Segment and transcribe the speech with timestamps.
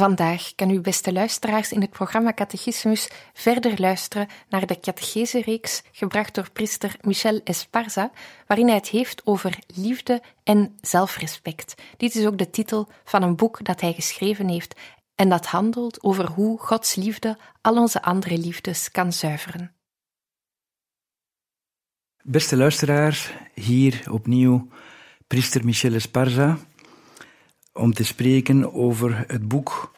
[0.00, 6.34] Vandaag kan u, beste luisteraars, in het programma Catechismus verder luisteren naar de catechese-reeks gebracht
[6.34, 8.10] door priester Michel Esparza,
[8.46, 11.74] waarin hij het heeft over liefde en zelfrespect.
[11.96, 14.80] Dit is ook de titel van een boek dat hij geschreven heeft
[15.14, 19.74] en dat handelt over hoe Gods liefde al onze andere liefdes kan zuiveren.
[22.22, 24.68] Beste luisteraars, hier opnieuw
[25.26, 26.58] priester Michel Esparza
[27.72, 29.92] om te spreken over het boek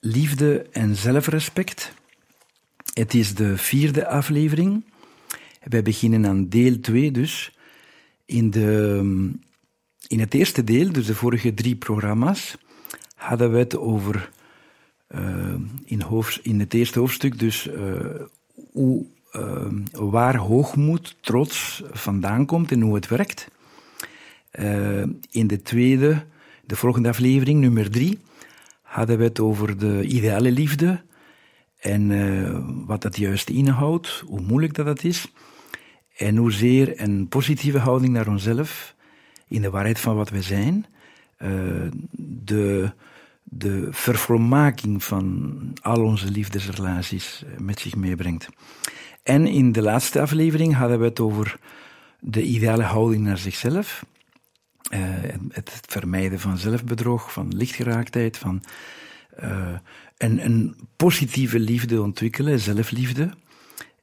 [0.00, 1.92] Liefde en Zelfrespect.
[2.94, 4.84] Het is de vierde aflevering.
[5.62, 7.56] Wij beginnen aan deel 2 dus.
[8.24, 9.00] In, de,
[10.06, 12.56] in het eerste deel, dus de vorige drie programma's,
[13.14, 14.30] hadden we het over,
[15.08, 15.54] uh,
[15.84, 18.00] in, hoofd, in het eerste hoofdstuk, dus uh,
[18.72, 23.48] hoe, uh, waar hoogmoed, trots vandaan komt en hoe het werkt.
[25.30, 26.24] in de tweede
[26.70, 28.18] de volgende aflevering, nummer drie,
[28.82, 31.02] hadden we het over de ideale liefde
[31.78, 35.32] en uh, wat dat juist inhoudt, hoe moeilijk dat, dat is
[36.16, 38.94] en hoezeer een positieve houding naar onszelf,
[39.48, 40.86] in de waarheid van wat we zijn,
[41.38, 41.48] uh,
[42.44, 42.92] de,
[43.42, 48.48] de vervolmaking van al onze liefdesrelaties eh, met zich meebrengt.
[49.22, 51.58] En in de laatste aflevering hadden we het over
[52.20, 54.04] de ideale houding naar zichzelf.
[54.90, 54.98] Uh,
[55.52, 58.62] het vermijden van zelfbedrog, van lichtgeraaktheid, van
[60.16, 63.30] een, een, positieve liefde ontwikkelen, zelfliefde.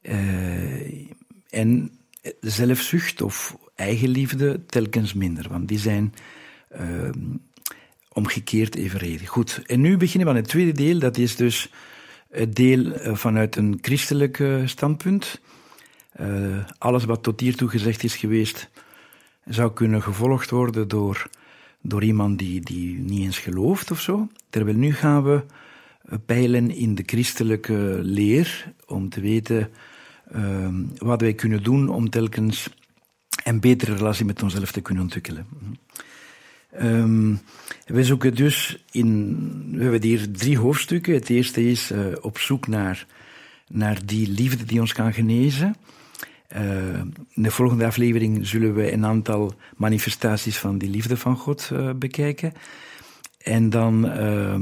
[0.01, 1.09] Uh,
[1.49, 1.91] en
[2.39, 6.13] zelfzucht of eigenliefde telkens minder, want die zijn
[8.11, 9.29] omgekeerd evenredig.
[9.29, 11.71] Goed, en nu beginnen we aan het tweede deel, dat is dus
[12.29, 15.41] het deel vanuit een christelijk standpunt.
[16.77, 18.69] alles wat tot hiertoe gezegd is geweest,
[19.49, 21.29] zou kunnen gevolgd worden door,
[21.81, 24.27] door iemand die, die niet eens gelooft of zo.
[24.49, 25.43] Terwijl nu gaan we
[26.25, 29.69] peilen in de christelijke leer om te weten
[30.35, 32.69] uh, wat wij kunnen doen om telkens
[33.43, 35.47] een betere relatie met onszelf te kunnen ontwikkelen.
[36.81, 37.39] Um,
[37.85, 39.37] we zoeken dus in,
[39.71, 41.13] we hebben hier drie hoofdstukken.
[41.13, 43.05] Het eerste is uh, op zoek naar,
[43.67, 45.75] naar die liefde die ons kan genezen.
[46.47, 51.91] In de volgende aflevering zullen we een aantal manifestaties van die liefde van God uh,
[51.93, 52.53] bekijken.
[53.37, 54.55] En dan, uh,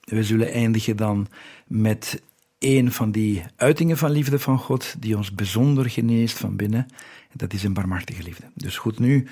[0.00, 1.28] we zullen eindigen dan
[1.66, 2.22] met
[2.58, 6.86] een van die uitingen van liefde van God, die ons bijzonder geneest van binnen.
[7.30, 8.50] En dat is een barmhartige liefde.
[8.54, 9.26] Dus goed, nu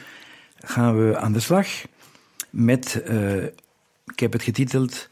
[0.58, 1.68] gaan we aan de slag
[2.50, 3.44] met, uh,
[4.06, 5.08] ik heb het getiteld,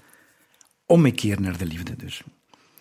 [0.87, 2.23] ommekeer naar de liefde dus.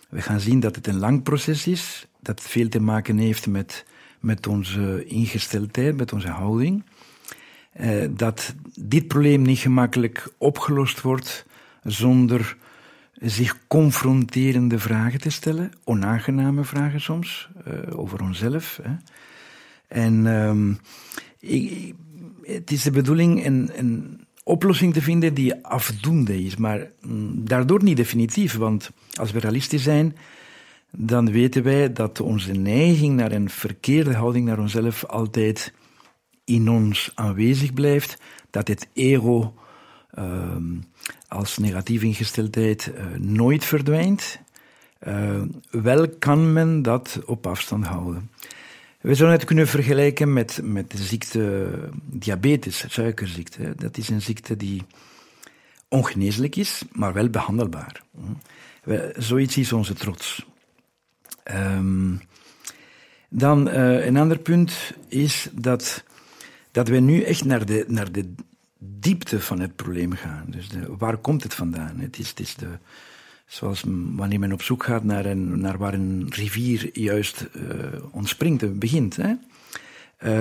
[0.10, 3.86] We gaan zien dat het een lang proces is, dat veel te maken heeft met
[4.20, 6.84] met onze ingesteldheid, met onze houding.
[7.80, 11.46] Uh, dat dit probleem niet gemakkelijk opgelost wordt
[11.84, 12.58] zonder
[13.14, 18.80] zich confronterende vragen te stellen, onaangename vragen soms, uh, over onszelf.
[18.84, 18.96] Hè.
[19.88, 20.80] En um,
[21.40, 21.94] ik,
[22.44, 27.84] het is de bedoeling een, een, oplossing te vinden die afdoende is, maar mm, daardoor
[27.84, 30.16] niet definitief, want als we realistisch zijn,
[30.92, 35.74] dan weten wij dat onze neiging naar een verkeerde houding naar onszelf altijd
[36.46, 39.54] in ons aanwezig blijft, dat het ego
[40.20, 40.56] uh,
[41.28, 44.40] als negatieve ingesteldheid uh, nooit verdwijnt.
[45.08, 48.30] Uh, wel kan men dat op afstand houden.
[49.02, 51.70] We zouden het kunnen vergelijken met, met de ziekte
[52.06, 53.74] diabetes, suikerziekte.
[53.76, 54.84] Dat is een ziekte die
[55.88, 58.04] ongeneeslijk is, maar wel behandelbaar.
[58.84, 60.46] We, zoiets is onze trots.
[61.54, 62.22] Um,
[63.30, 66.04] dan uh, een ander punt is dat,
[66.72, 68.34] dat we nu echt naar de, naar de
[68.78, 70.46] diepte van het probleem gaan.
[70.48, 72.00] Dus de, waar komt het vandaan?
[72.00, 72.68] Het is, het is de,
[73.46, 73.84] zoals
[74.16, 77.64] wanneer men op zoek gaat naar, een, naar waar een rivier juist uh,
[78.12, 79.16] ontspringt, begint.
[79.16, 79.34] Hè?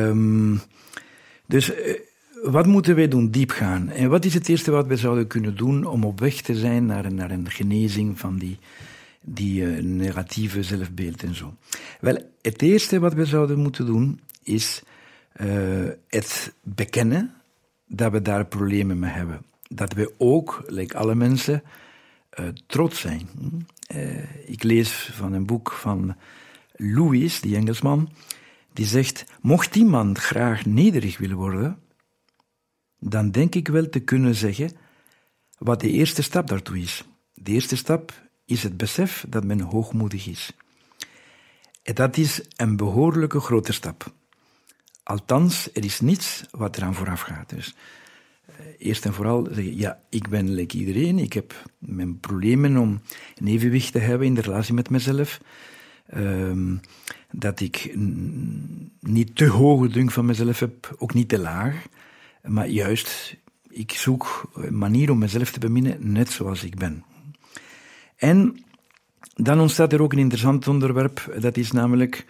[0.09, 0.61] Um,
[1.47, 1.95] dus uh,
[2.43, 3.31] wat moeten wij doen?
[3.31, 3.89] Diep gaan.
[3.89, 6.87] En wat is het eerste wat we zouden kunnen doen om op weg te zijn
[6.87, 8.59] naar, naar een genezing van die,
[9.29, 11.55] die uh, negatieve zelfbeeld en zo?
[12.01, 14.83] Wel, het eerste wat we zouden moeten doen is
[16.07, 17.35] het bekennen
[17.87, 19.45] dat we daar problemen mee hebben.
[19.69, 21.63] Dat we ook, like alle mensen,
[22.41, 23.29] uh, trots zijn.
[23.95, 26.17] Uh, ik lees van een boek van
[26.77, 28.11] Louis, die Engelsman,
[28.73, 31.79] die zegt: Mocht iemand graag nederig willen worden,
[32.99, 34.71] dan denk ik wel te kunnen zeggen
[35.59, 37.05] wat de eerste stap daartoe is.
[37.35, 38.13] De eerste stap
[38.47, 40.53] is het besef dat men hoogmoedig is.
[41.83, 44.13] En dat is een behoorlijke grote stap.
[45.03, 47.49] Althans, er is niets wat eraan vooraf gaat.
[47.49, 47.75] Dus
[48.51, 53.01] uh, eerst en vooral zeggen, ja, ik ben like iedereen, ik heb mijn problemen om
[53.35, 55.41] een evenwicht te hebben in de relatie met mezelf.
[56.15, 56.81] Um,
[57.31, 57.97] dat ik
[59.01, 61.87] niet te hoge dunk van mezelf heb, ook niet te laag.
[62.43, 63.37] Maar juist,
[63.69, 67.05] ik zoek een manier om mezelf te beminnen, net zoals ik ben.
[68.17, 68.65] En
[69.35, 72.27] dan ontstaat er ook een interessant onderwerp, dat is namelijk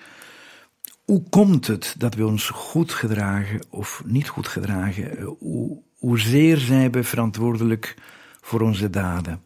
[1.04, 5.22] hoe komt het dat we ons goed gedragen of niet goed gedragen?
[5.38, 7.94] Hoe, hoezeer zijn we verantwoordelijk
[8.40, 9.42] voor onze daden?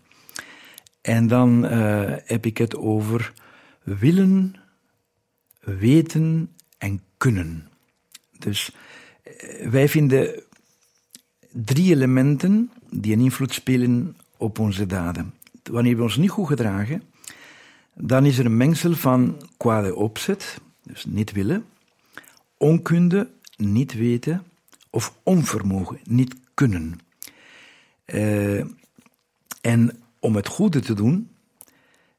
[1.00, 3.32] En dan uh, heb ik het over
[3.82, 4.54] willen,
[5.60, 7.69] weten en kunnen.
[8.38, 8.72] Dus
[9.25, 10.43] uh, wij vinden
[11.52, 15.34] drie elementen die een invloed spelen op onze daden.
[15.70, 17.02] Wanneer we ons niet goed gedragen,
[17.94, 21.64] dan is er een mengsel van kwade opzet, dus niet willen,
[22.56, 24.43] onkunde, niet weten,
[24.90, 26.99] of onvermogen, niet kunnen.
[28.06, 28.64] Uh,
[29.61, 31.31] en om het goede te doen,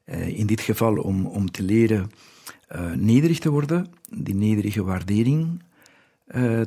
[0.04, 2.10] uh, in dit geval om, om te leren
[2.74, 5.62] uh, nederig te worden, die nederige waardering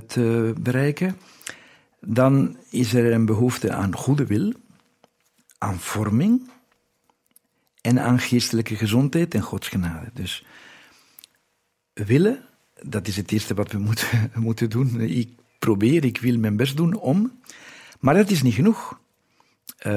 [0.08, 1.18] te bereiken,
[2.00, 4.54] dan is er een behoefte aan goede wil,
[5.58, 6.50] aan vorming
[7.86, 10.10] en aan geestelijke gezondheid en godsgenade.
[10.14, 10.46] Dus
[11.94, 12.46] willen,
[12.82, 15.02] dat is het eerste wat we moeten, moeten doen.
[15.02, 15.30] Ik
[15.60, 17.40] probeer, ik wil mijn best doen om.
[18.00, 19.00] Maar dat is niet genoeg.
[19.80, 19.94] Uh,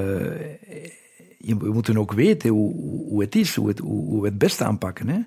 [1.38, 2.74] we moeten ook weten hoe,
[3.08, 5.08] hoe het is, hoe, het, we het best aanpakken.
[5.08, 5.20] Hè?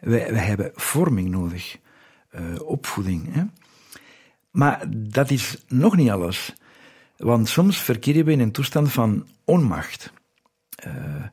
[0.00, 1.78] We, hebben vorming nodig,
[2.34, 3.34] uh, opvoeding.
[3.34, 3.42] Hè?
[4.50, 6.54] Maar dat is nog niet alles.
[7.16, 10.12] Want soms verkeren we in een toestand van onmacht.
[10.86, 11.24] Uh,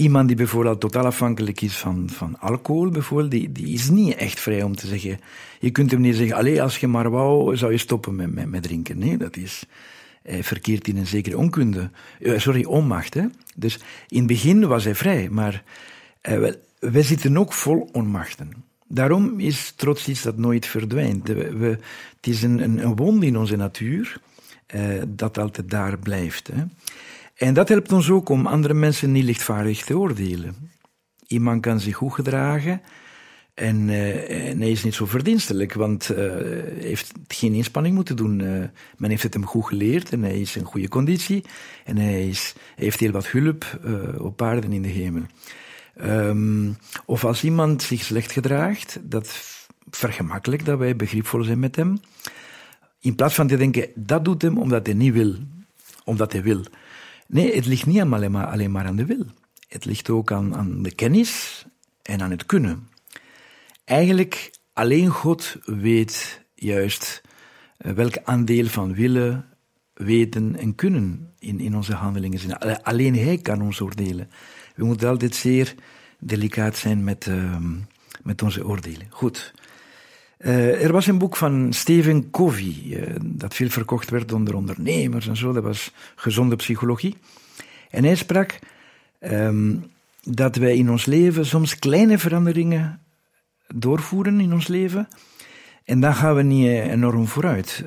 [0.00, 4.40] Iemand die bijvoorbeeld totaal afhankelijk is van, van alcohol, bijvoorbeeld, die, die is niet echt
[4.40, 5.20] vrij om te zeggen.
[5.60, 8.50] Je kunt hem niet zeggen, alleen als je maar wou, zou je stoppen met, met,
[8.50, 8.98] met drinken.
[8.98, 9.64] Nee, dat is
[10.22, 11.90] hij verkeerd in een zekere onkunde.
[12.20, 13.14] Uh, sorry, onmacht.
[13.14, 13.24] Hè?
[13.54, 15.62] Dus in het begin was hij vrij, maar
[16.28, 18.52] uh, wij zitten ook vol onmachten.
[18.86, 21.28] Daarom is trots iets dat nooit verdwijnt.
[21.28, 21.78] We, we,
[22.16, 24.20] het is een, een, een wond in onze natuur
[25.08, 26.46] dat altijd daar blijft.
[26.46, 26.62] Hè?
[27.40, 30.70] En dat helpt ons ook om andere mensen niet lichtvaardig te oordelen.
[31.26, 32.82] Iemand kan zich goed gedragen
[33.54, 36.18] en, uh, en hij is niet zo verdienstelijk, want uh,
[36.78, 38.40] heeft geen inspanning moeten doen.
[38.40, 38.64] Uh,
[38.96, 41.44] men heeft het hem goed geleerd en hij is in goede conditie
[41.84, 43.80] en hij, is, hij heeft heel wat hulp
[44.18, 45.22] op paarden in de hemel.
[46.04, 49.40] Um, of als iemand zich slecht gedraagt, dat
[49.90, 52.00] vergemakkelijk dat wij begripvol zijn met hem.
[53.00, 55.34] In plaats van te denken, dat doet hem omdat hij niet wil,
[56.04, 56.64] omdat hij wil.
[57.30, 59.24] Nee, het ligt niet alleen maar, alleen maar aan de wil.
[59.68, 61.64] Het ligt ook aan, aan de kennis
[62.02, 62.88] en aan het kunnen.
[63.84, 67.22] Eigenlijk alleen God weet juist
[67.76, 69.44] eh, welk aandeel van willen,
[69.94, 72.82] weten en kunnen in, in onze handelingen zijn.
[72.82, 74.30] Alleen Hij kan ons oordelen.
[74.74, 75.74] We moeten altijd zeer
[76.18, 77.56] delicaat zijn met, uh,
[78.22, 79.06] met onze oordelen.
[79.10, 79.54] Goed.
[80.44, 85.28] Uh, er was een boek van Stephen Covey, uh, dat veel verkocht werd onder ondernemers
[85.28, 85.52] en zo.
[85.52, 87.16] Dat was gezonde psychologie.
[87.90, 88.58] En hij sprak
[89.20, 89.84] um,
[90.22, 93.00] dat wij in ons leven soms kleine veranderingen
[93.74, 95.08] doorvoeren in ons leven.
[95.84, 97.84] En dan gaan we niet enorm vooruit.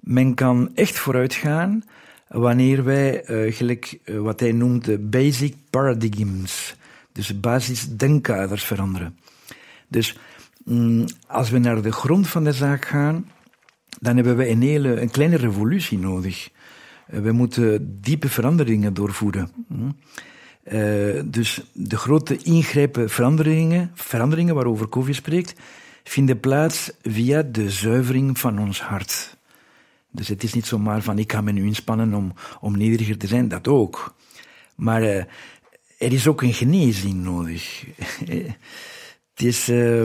[0.00, 1.84] Men kan echt vooruit gaan
[2.28, 6.76] wanneer wij, gelijk wat hij noemt, de basic paradigms,
[7.12, 9.18] dus basisdenkkaders veranderen.
[9.88, 10.18] Dus
[11.26, 13.30] als we naar de grond van de zaak gaan,
[14.00, 16.50] dan hebben we een, hele, een kleine revolutie nodig.
[17.06, 19.50] Eh, we moeten diepe veranderingen doorvoeren.
[19.68, 19.96] Mm.
[20.62, 25.60] Eh, dus de grote ingrijpen veranderingen, veranderingen waarover Covey spreekt,
[26.04, 29.36] vinden plaats via de zuivering van ons hart.
[30.10, 33.26] Dus het is niet zomaar van ik ga me nu inspannen om, om nederiger te
[33.26, 34.14] zijn, dat ook.
[34.74, 35.16] Maar uh,
[35.98, 37.84] er is ook een genezing nodig.
[39.42, 40.02] uh,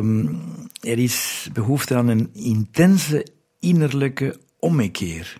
[0.79, 3.27] er is behoefte aan een intense
[3.59, 5.37] innerlijke ommekeer.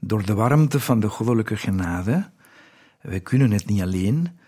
[0.00, 2.30] Door de warmte van de goddelijke genade,
[3.00, 4.38] wij kunnen het niet alleen,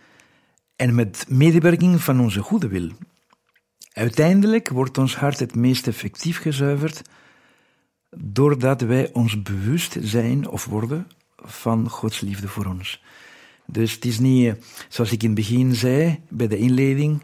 [0.77, 2.91] en met medewerking van onze goede wil.
[3.93, 7.03] Uiteindelijk wordt ons hart het meest effectief gezuiverd
[8.17, 11.07] doordat wij ons bewust zijn of worden
[11.37, 13.03] van Gods liefde voor ons.
[13.67, 14.53] Dus het is niet, eh,
[14.89, 17.23] zoals ik in het begin zei, bij de inleiding,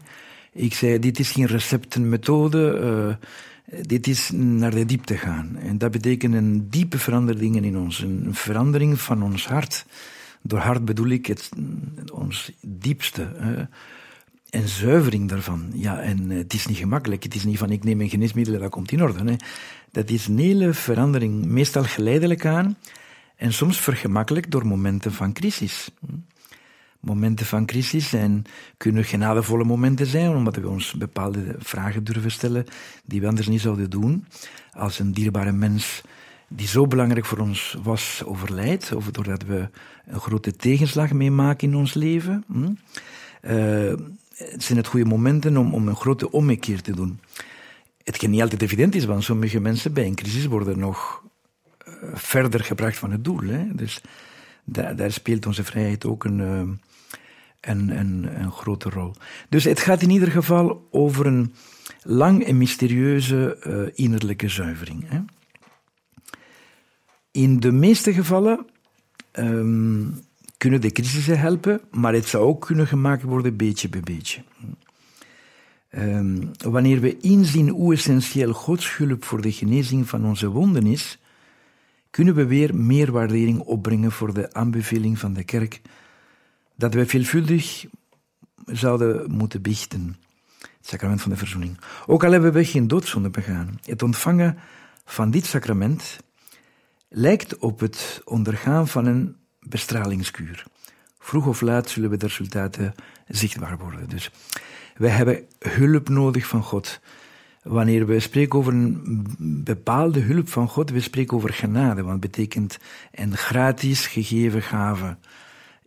[0.53, 2.79] ik zei, dit is geen receptenmethode,
[3.69, 5.57] uh, dit is naar de diepte gaan.
[5.57, 9.85] En dat betekent een diepe verandering in ons, een verandering van ons hart.
[10.41, 11.49] Door hart bedoel ik het,
[12.13, 13.31] ons diepste.
[14.49, 15.71] En zuivering daarvan.
[15.73, 17.23] Ja, en het is niet gemakkelijk.
[17.23, 19.31] Het is niet van ik neem een geneesmiddel en dat komt in orde.
[19.31, 19.35] Hè.
[19.91, 22.77] Dat is een hele verandering, meestal geleidelijk aan
[23.35, 25.89] en soms vergemakkelijk door momenten van crisis.
[27.01, 28.43] Momenten van crisis zijn,
[28.77, 32.65] kunnen genadevolle momenten zijn, omdat we ons bepaalde vragen durven stellen
[33.05, 34.25] die we anders niet zouden doen.
[34.71, 36.01] Als een dierbare mens
[36.47, 39.69] die zo belangrijk voor ons was, overlijdt, of doordat we
[40.05, 42.45] een grote tegenslag meemaken in ons leven.
[44.35, 47.19] Het zijn het goede momenten om, om een grote ommekeer te doen.
[48.03, 51.23] Hetgeen niet altijd evident is, want sommige mensen bij een crisis worden nog
[51.87, 53.41] uh, verder gebracht van het doel.
[53.41, 53.75] Hè?
[53.75, 54.01] Dus
[54.63, 56.79] daar, daar speelt onze vrijheid ook een,
[57.61, 57.89] uh, een,
[58.41, 59.13] een, grote rol.
[59.49, 61.53] Dus het gaat in ieder geval over een
[62.03, 65.03] lang en mysterieuze uh, innerlijke zuivering.
[65.09, 65.19] Hè?
[67.31, 68.65] In de meeste gevallen
[69.33, 70.19] um,
[70.57, 74.43] kunnen de crisissen helpen, maar het zou ook kunnen gemaakt worden beetje bij beetje.
[75.97, 81.19] Um, wanneer we inzien hoe essentieel Gods hulp voor de genezing van onze wonden is,
[82.09, 85.81] kunnen we weer meer waardering opbrengen voor de aanbeveling van de kerk
[86.81, 87.85] dat wij veelvuldig
[88.65, 90.15] zouden moeten biechten.
[90.59, 91.77] Het sacrament van de verzoening.
[92.07, 93.79] Ook al hebben we geen doodzonde begaan.
[93.85, 94.57] Het ontvangen
[95.05, 96.19] van dit sacrament
[97.09, 100.65] lijkt op het ondergaan van een bestralingskuur.
[101.19, 102.93] Vroeg of laat zullen we de resultaten
[103.27, 104.09] zichtbaar worden.
[104.09, 104.31] Dus
[104.95, 106.99] wij hebben hulp nodig van God.
[107.63, 109.27] Wanneer we spreken over een
[109.63, 112.77] bepaalde hulp van God, we spreken over genade, want betekent
[113.11, 115.17] een gratis gegeven gave.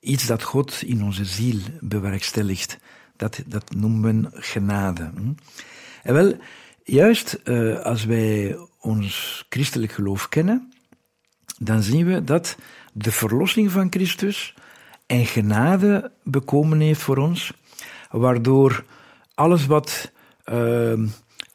[0.05, 2.79] Iets dat God in onze ziel bewerkstelligt.
[3.17, 5.11] Dat, dat noemen we genade.
[5.15, 5.33] Hm?
[6.03, 6.37] En wel,
[6.83, 10.73] juist uh, als wij ons christelijk geloof kennen,
[11.59, 12.57] dan zien we dat
[12.93, 14.55] de verlossing van Christus
[15.07, 17.53] en genade bekomen heeft voor ons,
[18.11, 18.85] waardoor
[19.35, 20.13] alles wat
[20.53, 20.93] uh,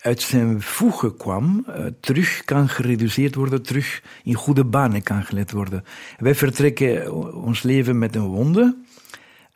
[0.09, 5.51] uit zijn voegen kwam, uh, terug kan gereduceerd worden, terug in goede banen kan geleid
[5.51, 5.83] worden.
[6.17, 8.75] Wij vertrekken ons leven met een wonde.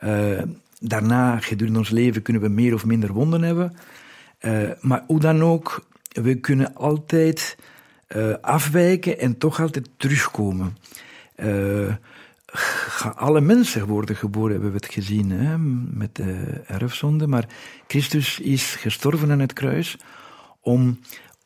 [0.03, 0.41] Uh,
[0.79, 3.75] daarna, gedurende ons leven, kunnen we meer of minder wonden hebben.
[4.81, 7.57] maar hoe dan ook, we kunnen altijd
[8.41, 10.77] afwijken en toch altijd terugkomen.
[13.15, 15.57] Alle mensen worden geboren, hebben we het gezien hè,
[15.97, 17.27] met de erfzonde.
[17.27, 17.47] Maar
[17.87, 19.97] Christus is gestorven aan het kruis
[20.63, 20.99] om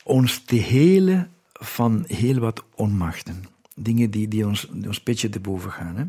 [0.03, 3.43] ons te helen van heel wat onmachten.
[3.75, 5.95] Dingen die, die ons, ons petje te boven gaan.
[5.95, 6.03] Hè.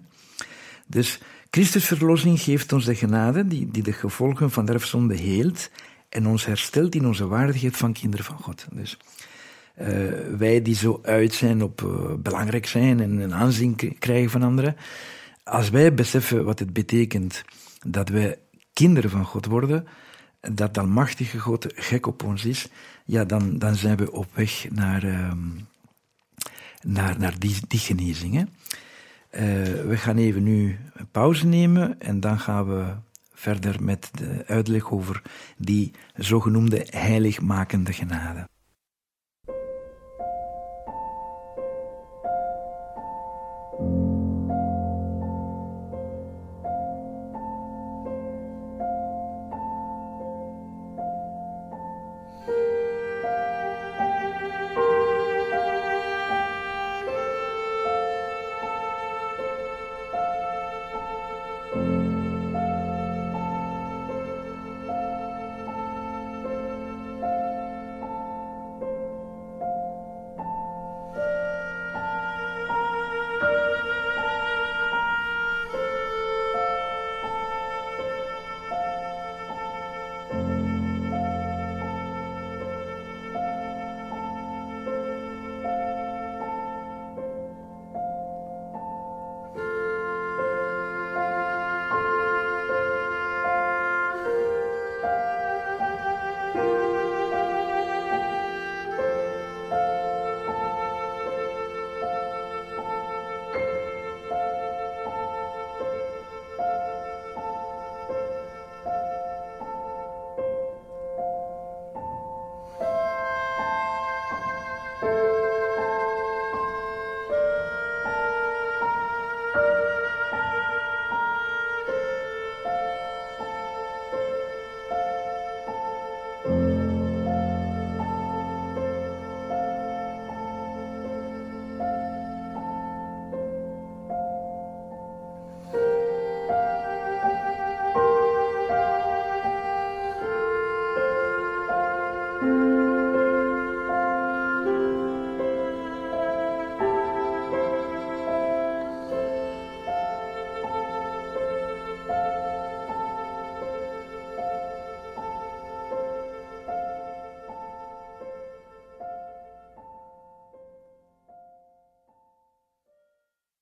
[0.87, 5.71] Dus Christus' verlossing geeft ons de genade die, die de gevolgen van de erfzonde heelt
[6.09, 8.67] en ons herstelt in onze waardigheid van kinderen van God.
[8.73, 8.99] Dus
[9.81, 9.87] uh,
[10.39, 14.77] wij die zo uit zijn op uh, belangrijk zijn en een aanzien krijgen van anderen.
[15.45, 17.45] Als wij beseffen wat het betekent
[17.87, 18.39] dat wij
[18.73, 19.87] kinderen van God worden,
[20.53, 22.69] dat almachtige God gek op ons is,
[23.05, 25.33] ja, dan, dan zijn we op weg naar, uh,
[26.83, 28.35] naar, naar die, die genezing.
[28.35, 28.45] Hè.
[29.87, 32.95] we gaan even nu een pauze nemen en dan gaan we
[33.33, 35.23] verder met de uitleg over
[35.57, 38.49] die zogenoemde heiligmakende genade.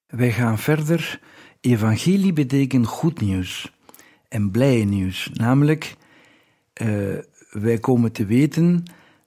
[0.06, 1.20] Wij gaan verder.
[1.60, 3.72] Evangelie betekent goed nieuws
[4.28, 5.30] en blij nieuws.
[5.32, 5.96] Namelijk,
[6.82, 7.18] uh,
[7.50, 8.84] wij komen te weten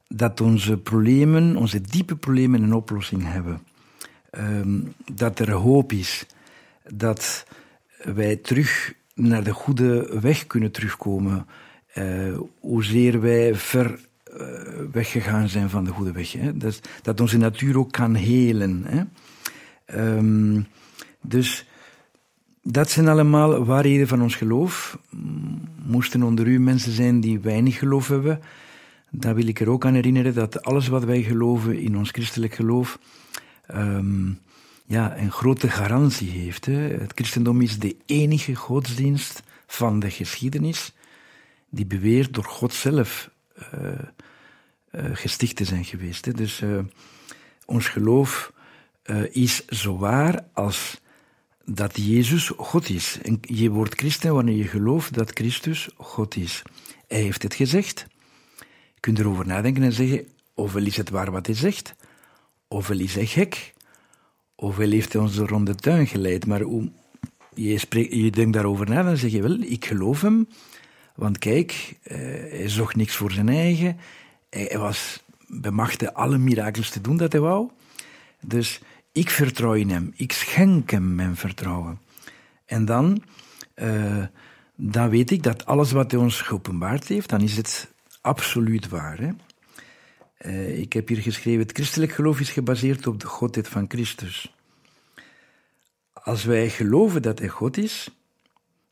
[0.07, 3.62] dat onze problemen, onze diepe problemen, een oplossing hebben.
[4.31, 6.25] Um, dat er hoop is.
[6.93, 7.45] Dat
[8.03, 11.48] wij terug naar de goede weg kunnen terugkomen.
[11.95, 14.00] Uh, hoezeer wij ver
[14.38, 14.48] uh,
[14.91, 16.31] weggegaan zijn van de goede weg.
[16.31, 16.57] Hè?
[16.57, 18.83] Dat, dat onze natuur ook kan helen.
[18.86, 19.03] Hè?
[19.96, 20.67] Um,
[21.22, 21.65] dus
[22.63, 25.00] dat zijn allemaal waarheden van ons geloof.
[25.86, 28.41] Moesten onder u mensen zijn die weinig geloof hebben,
[29.10, 32.53] dan wil ik er ook aan herinneren dat alles wat wij geloven in ons christelijk
[32.53, 33.00] geloof,
[33.75, 34.39] um,
[34.86, 36.65] ja, een grote garantie heeft.
[36.65, 36.74] Hè.
[36.74, 40.93] Het christendom is de enige godsdienst van de geschiedenis
[41.69, 43.30] die beweert door God zelf
[43.73, 43.89] uh,
[44.91, 46.25] uh, gesticht te zijn geweest.
[46.25, 46.32] Hè.
[46.32, 46.80] Dus uh,
[47.65, 48.54] ons geloof
[49.32, 51.00] is zo waar als
[51.65, 53.19] dat Jezus God is.
[53.24, 56.62] En je wordt christen wanneer je gelooft dat Christus God is.
[57.08, 58.06] Hij heeft het gezegd.
[58.93, 61.95] Je kunt erover nadenken en zeggen, ofwel is het waar wat hij zegt,
[62.67, 63.74] ofwel is hij gek,
[64.56, 66.45] ofwel heeft hij ons door rond de tuin geleid.
[66.45, 66.91] Maar hoe,
[67.54, 67.80] je,
[68.24, 70.48] je denkt daarover na, dan zeg je wel, ik geloof hem,
[71.15, 72.17] want kijk, eh,
[72.50, 73.98] hij zocht niks voor zijn eigen,
[74.50, 77.69] hij, was bemachtigd alle mirakels te doen dat hij wou.
[78.41, 80.13] Dus ik vertrouw in hem.
[80.15, 82.00] Ik schenk hem mijn vertrouwen.
[82.65, 83.24] En dan,
[83.76, 84.26] uh,
[84.76, 89.19] dan weet ik dat alles wat hij ons geopenbaard heeft, dan is het absoluut waar.
[89.19, 89.32] Hè?
[90.41, 94.56] Uh, ik heb hier geschreven, het christelijk geloof is gebaseerd op de godheid van Christus.
[96.13, 98.10] Als wij geloven dat hij God is,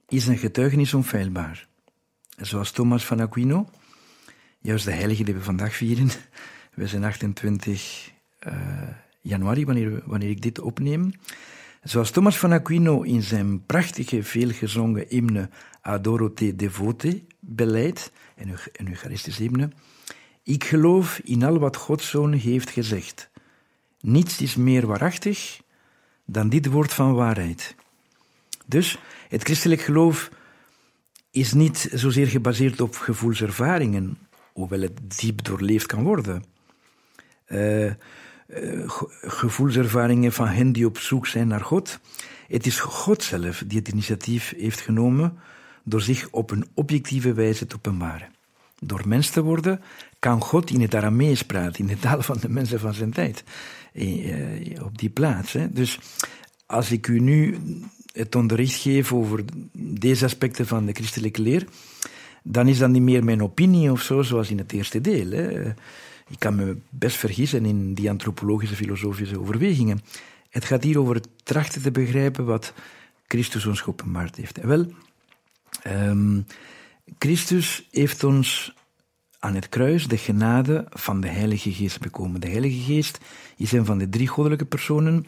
[0.07, 1.67] is een getuigenis onfeilbaar.
[2.37, 3.69] Zoals Thomas van Aquino,
[4.59, 6.09] juist de heilige die we vandaag vieren.
[6.73, 8.11] We zijn 28
[8.47, 8.53] uh,
[9.27, 11.11] januari, wanneer, wanneer ik dit opneem.
[11.83, 15.49] Zoals Thomas van Aquino in zijn prachtige, veelgezongen hymne
[15.81, 19.69] Adoro te devote beleidt, een, een Eucharistische hymne,
[20.43, 23.29] ik geloof in al wat Gods Zoon heeft gezegd.
[24.01, 25.61] Niets is meer waarachtig
[26.25, 27.75] dan dit woord van waarheid.
[28.65, 30.29] Dus het christelijk geloof
[31.31, 34.17] is niet zozeer gebaseerd op gevoelservaringen,
[34.53, 36.43] hoewel het diep doorleefd kan worden.
[37.47, 37.91] Uh,
[38.47, 38.89] uh,
[39.21, 41.99] gevoelservaringen van hen die op zoek zijn naar God.
[42.47, 45.37] Het is God zelf die het initiatief heeft genomen
[45.83, 48.27] door zich op een objectieve wijze te openbaren.
[48.79, 49.81] Door mens te worden
[50.19, 53.43] kan God in het Aramees praten, in de taal van de mensen van zijn tijd,
[53.93, 55.55] eh, op die plaats.
[55.69, 55.99] Dus
[56.65, 57.57] als ik u nu
[58.13, 59.43] het onderricht geef over
[59.77, 61.67] deze aspecten van de christelijke leer,
[62.43, 65.73] dan is dat niet meer mijn opinie of zo, zoals in het eerste deel.
[66.27, 70.01] Ik kan me best vergissen in die antropologische, filosofische overwegingen.
[70.49, 72.73] Het gaat hier over het trachten te begrijpen wat
[73.27, 74.57] Christus ons geopenbaard heeft.
[74.57, 74.85] En wel,
[75.87, 76.45] um,
[77.19, 78.75] Christus heeft ons
[79.39, 82.41] aan het kruis de genade van de Heilige Geest bekomen.
[82.41, 83.19] De Heilige Geest
[83.57, 85.25] is een van de drie goddelijke personen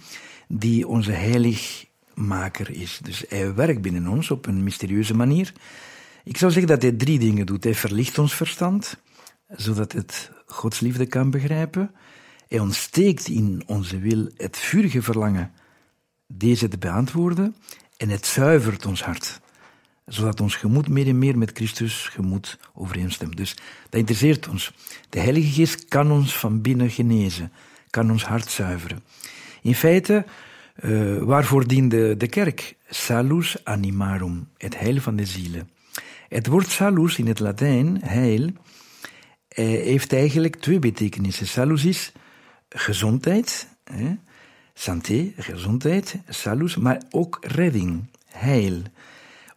[0.47, 2.99] die onze heiligmaker is.
[3.03, 5.53] Dus hij werkt binnen ons op een mysterieuze manier.
[6.23, 7.63] Ik zou zeggen dat hij drie dingen doet.
[7.63, 8.97] Hij verlicht ons verstand,
[9.47, 11.91] zodat het Gods liefde kan begrijpen.
[12.47, 15.51] Hij ontsteekt in onze wil het vurige verlangen
[16.27, 17.55] deze te beantwoorden
[17.97, 19.39] en het zuivert ons hart,
[20.05, 23.38] zodat ons gemoed meer en meer met Christus gemoed overeenstemt.
[23.38, 23.55] Dus
[23.89, 24.73] dat interesseert ons.
[25.09, 27.51] De Heilige Geest kan ons van binnen genezen,
[27.89, 29.03] kan ons hart zuiveren.
[29.62, 30.25] In feite,
[30.83, 32.75] uh, waarvoor diende de kerk?
[32.89, 35.69] Salus animarum, het heil van de zielen.
[36.29, 38.49] Het woord salus in het Latijn, heil,
[39.49, 41.47] heeft eigenlijk twee betekenissen.
[41.47, 42.12] Salus is
[42.69, 44.15] gezondheid, hè?
[44.73, 48.81] santé, gezondheid, salus, maar ook redding, heil.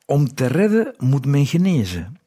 [0.07, 2.19] Om te redden moet men genezen.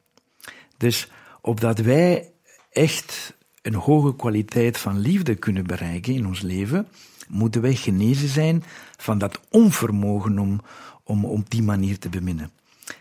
[0.77, 2.31] Dus opdat wij
[2.71, 6.87] echt een hoge kwaliteit van liefde kunnen bereiken in ons leven,
[7.27, 8.63] moeten wij genezen zijn
[8.97, 10.61] van dat onvermogen om,
[11.03, 12.51] om op die manier te beminnen.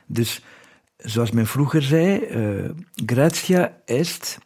[0.06, 0.42] Dus,
[0.96, 2.70] zoals men vroeger zei, uh,
[3.06, 4.38] gratia est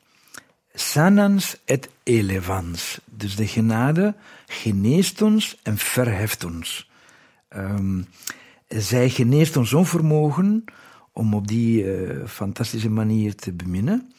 [0.80, 3.00] sanans et elevans.
[3.04, 4.14] Dus de genade
[4.46, 6.90] geneest ons en verheft ons.
[7.56, 8.06] Um,
[8.68, 10.64] zij geneest ons onvermogen
[11.12, 14.12] om op die uh, fantastische manier te beminnen.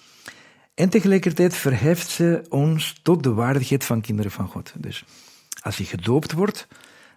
[0.74, 4.74] En tegelijkertijd verheft ze ons tot de waardigheid van kinderen van God.
[4.78, 5.06] Dus
[5.62, 6.68] als je gedoopt wordt,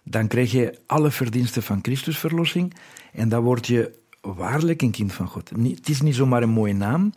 [0.03, 2.73] dan krijg je alle verdiensten van Christus verlossing
[3.13, 5.49] en dan word je waarlijk een kind van God.
[5.49, 7.13] Het is niet zomaar een mooie naam,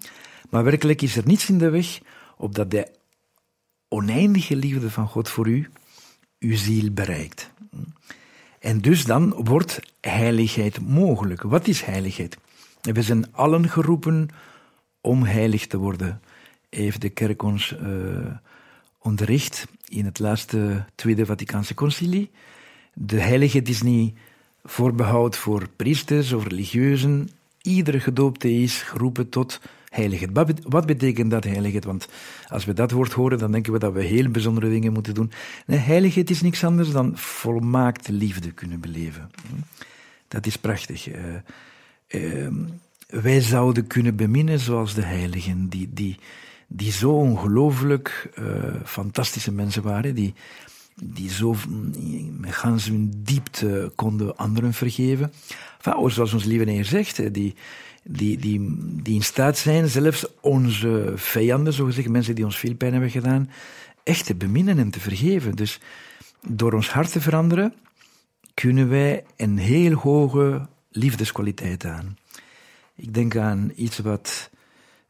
[0.50, 2.00] maar werkelijk is er niets in de weg
[2.36, 2.88] opdat de
[3.88, 5.70] oneindige liefde van God voor u
[6.38, 7.50] uw ziel bereikt.
[8.58, 11.42] En dus dan wordt heiligheid mogelijk.
[11.42, 12.36] Wat is heiligheid?
[12.80, 14.28] We zijn allen geroepen
[15.00, 16.20] om heilig te worden.
[16.70, 18.26] Heeft de kerk ons uh,
[18.98, 22.30] onderricht in het laatste Tweede Vaticaanse Concilie.
[22.92, 24.16] De heiligheid is niet
[24.64, 27.30] voorbehoud voor priesters of religieuzen.
[27.62, 29.60] Iedere gedoopte is geroepen tot
[29.96, 30.60] heiligheid.
[30.62, 31.84] Wat betekent dat heiligheid?
[31.84, 32.08] Want
[32.48, 35.30] als we dat woord horen, dan denken we dat we heel bijzondere dingen moeten doen.
[35.66, 39.30] Nee, heiligheid is niks anders dan volmaakte liefde kunnen beleven.
[40.28, 41.08] Dat is prachtig.
[41.08, 41.16] Uh,
[42.08, 42.48] uh,
[43.06, 46.16] wij zouden kunnen beminnen zoals de heiligen, die, die,
[46.66, 50.34] die zo ongelooflijk uh, fantastische mensen waren, die,
[51.02, 51.54] die zo
[52.38, 55.32] met gans hun diepte konden anderen vergeven.
[55.76, 57.54] Enfin, zoals ons lieve Heer zegt, die,
[58.08, 62.74] die, die, die in staat zijn zelfs onze vijanden, zo gezegd, mensen die ons veel
[62.74, 63.50] pijn hebben gedaan,
[64.02, 65.56] echt te beminnen en te vergeven.
[65.56, 65.80] Dus
[66.48, 67.74] door ons hart te veranderen,
[68.54, 72.18] kunnen wij een heel hoge liefdeskwaliteit aan.
[72.94, 74.50] Ik denk aan iets wat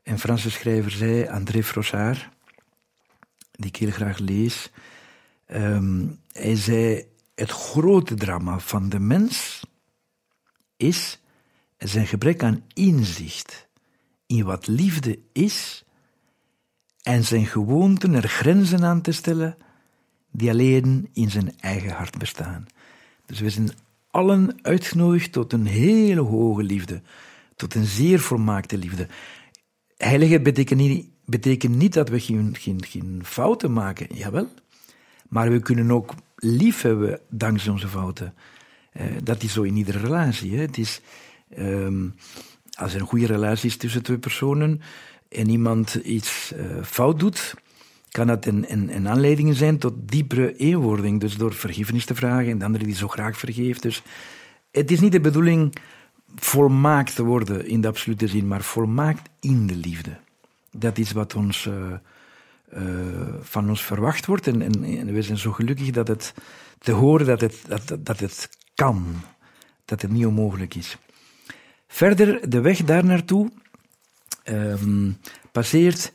[0.03, 2.29] een Franse schrijver zei, André Frossard,
[3.51, 4.71] die ik heel graag lees.
[5.55, 7.05] Um, hij zei:
[7.35, 9.65] Het grote drama van de mens
[10.77, 11.21] is
[11.79, 13.69] zijn gebrek aan inzicht
[14.27, 15.85] in wat liefde is
[17.03, 19.57] en zijn gewoonten er grenzen aan te stellen
[20.31, 22.67] die alleen in zijn eigen hart bestaan.
[23.27, 23.71] Dus we zijn
[24.11, 27.03] allen uitgenodigd tot een hele hoge liefde,
[27.57, 29.07] tot een zeer volmaakte liefde.
[29.97, 34.49] Heiligheid betekent niet, betekent niet dat we geen, geen, geen fouten maken, jawel.
[35.29, 38.35] Maar we kunnen ook lief hebben dankzij onze fouten.
[38.93, 40.55] Uh, dat is zo in iedere relatie.
[40.55, 40.61] Hè.
[40.61, 41.01] Het is,
[41.59, 42.15] um,
[42.77, 44.81] als er een goede relatie is tussen twee personen
[45.29, 47.55] en iemand iets uh, fout doet,
[48.11, 51.21] kan dat een, aanleiding zijn tot diepere eenwording.
[51.21, 53.83] Dus door vergiffenis te vragen en de andere die zo graag vergeeft.
[53.83, 54.03] Dus
[54.71, 55.77] het is niet de bedoeling
[56.35, 60.17] volmaakt te worden in de absolute zin, maar volmaakt in de liefde.
[60.71, 61.75] Dat is wat ons, uh,
[62.75, 64.47] uh, van ons verwacht wordt.
[64.47, 66.35] En, en, en, we zijn zo gelukkig dat het
[66.79, 69.05] te horen dat het, dat, dat het kan.
[69.85, 70.97] Dat het niet onmogelijk is.
[71.97, 73.51] Verder, de weg daar naartoe
[74.45, 75.17] um,
[75.53, 76.13] passeert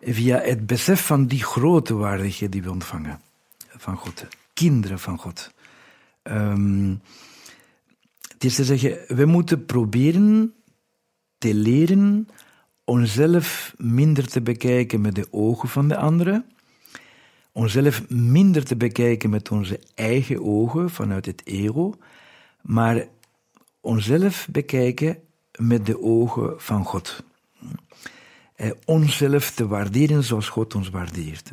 [0.00, 3.20] via het besef van die grote waardigheid die we ontvangen.
[3.68, 5.52] Van God, kinderen van God.
[6.22, 7.00] Um,
[8.32, 10.54] het is te zeggen, we moeten proberen
[11.38, 12.28] te leren
[12.84, 16.44] onszelf minder te bekijken met de ogen van de anderen,
[17.52, 21.94] onszelf minder te bekijken met onze eigen ogen vanuit het ego,
[22.62, 23.06] maar
[23.82, 25.18] onszelf bekijken
[25.58, 27.22] met de ogen van God.
[28.54, 31.50] Eh, onszelf te waarderen zoals God ons waardeert.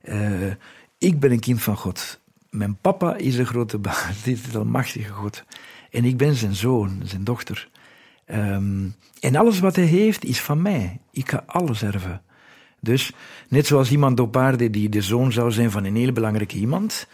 [0.00, 0.50] Eh,
[0.98, 2.20] ik ben een kind van God.
[2.50, 5.44] Mijn papa is een grote baas, dit is een machtige God.
[5.90, 7.68] En ik ben zijn zoon, zijn dochter.
[8.26, 11.00] Um, en alles wat hij heeft is van mij.
[11.10, 12.22] Ik ga alles erven.
[12.80, 13.12] Dus
[13.48, 17.06] net zoals iemand op aarde die de zoon zou zijn van een heel belangrijke iemand,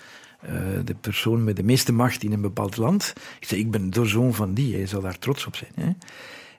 [0.44, 0.50] uh,
[0.84, 3.12] de persoon met de meeste macht in een bepaald land.
[3.40, 5.72] Ik zeg, ik ben de zoon van die, hij zal daar trots op zijn.
[5.74, 5.90] Hè?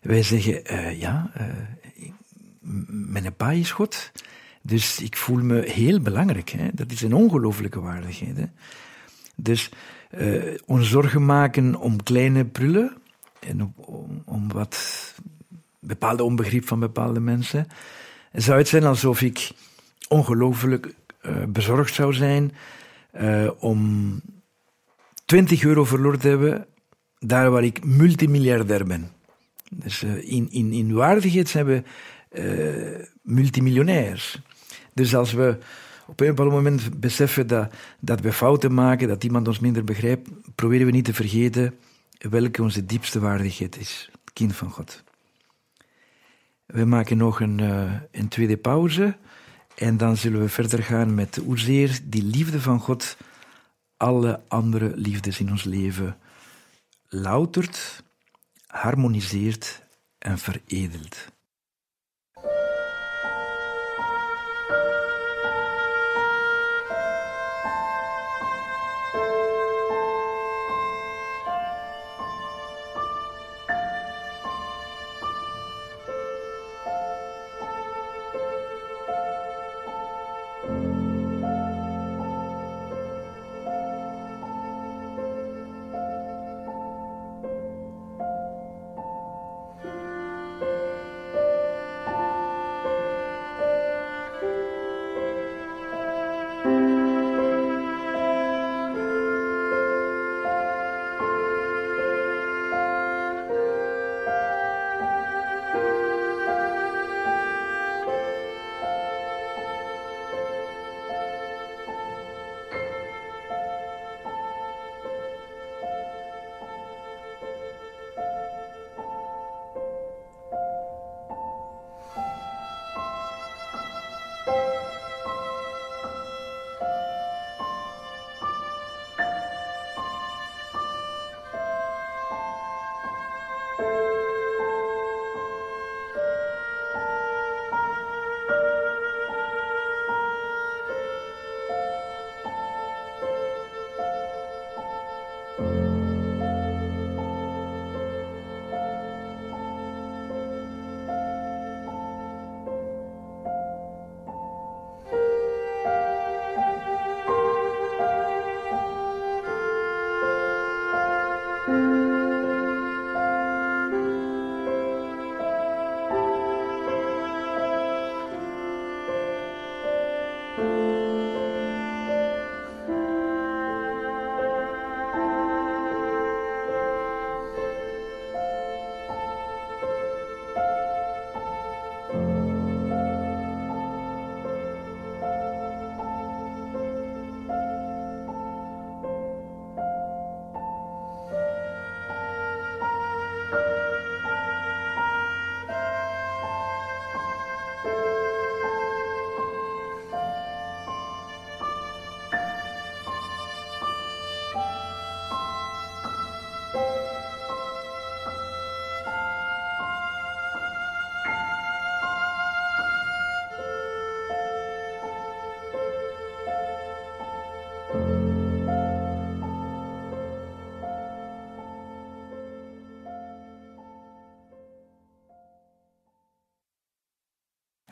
[0.01, 2.09] Wij zeggen, uh, ja, uh,
[2.87, 4.11] mijn pa is God,
[4.61, 6.49] dus ik voel me heel belangrijk.
[6.49, 6.67] Hè?
[6.73, 8.49] Dat is een ongelooflijke waardigheid.
[9.35, 9.69] Dus
[10.65, 12.97] ons zorgen maken om kleine prullen
[13.39, 15.13] en om, om wat
[15.79, 17.67] bepaalde onbegrip van bepaalde mensen,
[18.33, 19.51] zou het zijn alsof ik
[20.07, 20.93] ongelooflijk
[21.47, 22.51] bezorgd zou zijn
[23.13, 24.21] uh, om
[25.25, 26.65] 20 euro verloren te hebben,
[27.19, 29.11] daar waar ik multimiljardair ben.
[29.69, 31.83] Dus uh, in, in, in waardigheid zijn we
[32.31, 34.41] uh, multimiljonairs.
[34.93, 35.57] Dus als we
[36.07, 40.29] op een bepaald moment beseffen dat, dat we fouten maken, dat iemand ons minder begrijpt,
[40.55, 41.75] proberen we niet te vergeten
[42.17, 44.09] welke onze diepste waardigheid is.
[44.33, 45.03] Kind van God.
[46.65, 47.59] We maken nog een,
[48.11, 49.17] een tweede pauze.
[49.79, 53.17] En dan zullen we verder gaan met hoezeer die liefde van God
[53.97, 56.17] alle andere liefdes in ons leven
[57.09, 58.03] loutert,
[58.67, 59.83] harmoniseert
[60.17, 61.17] en veredelt.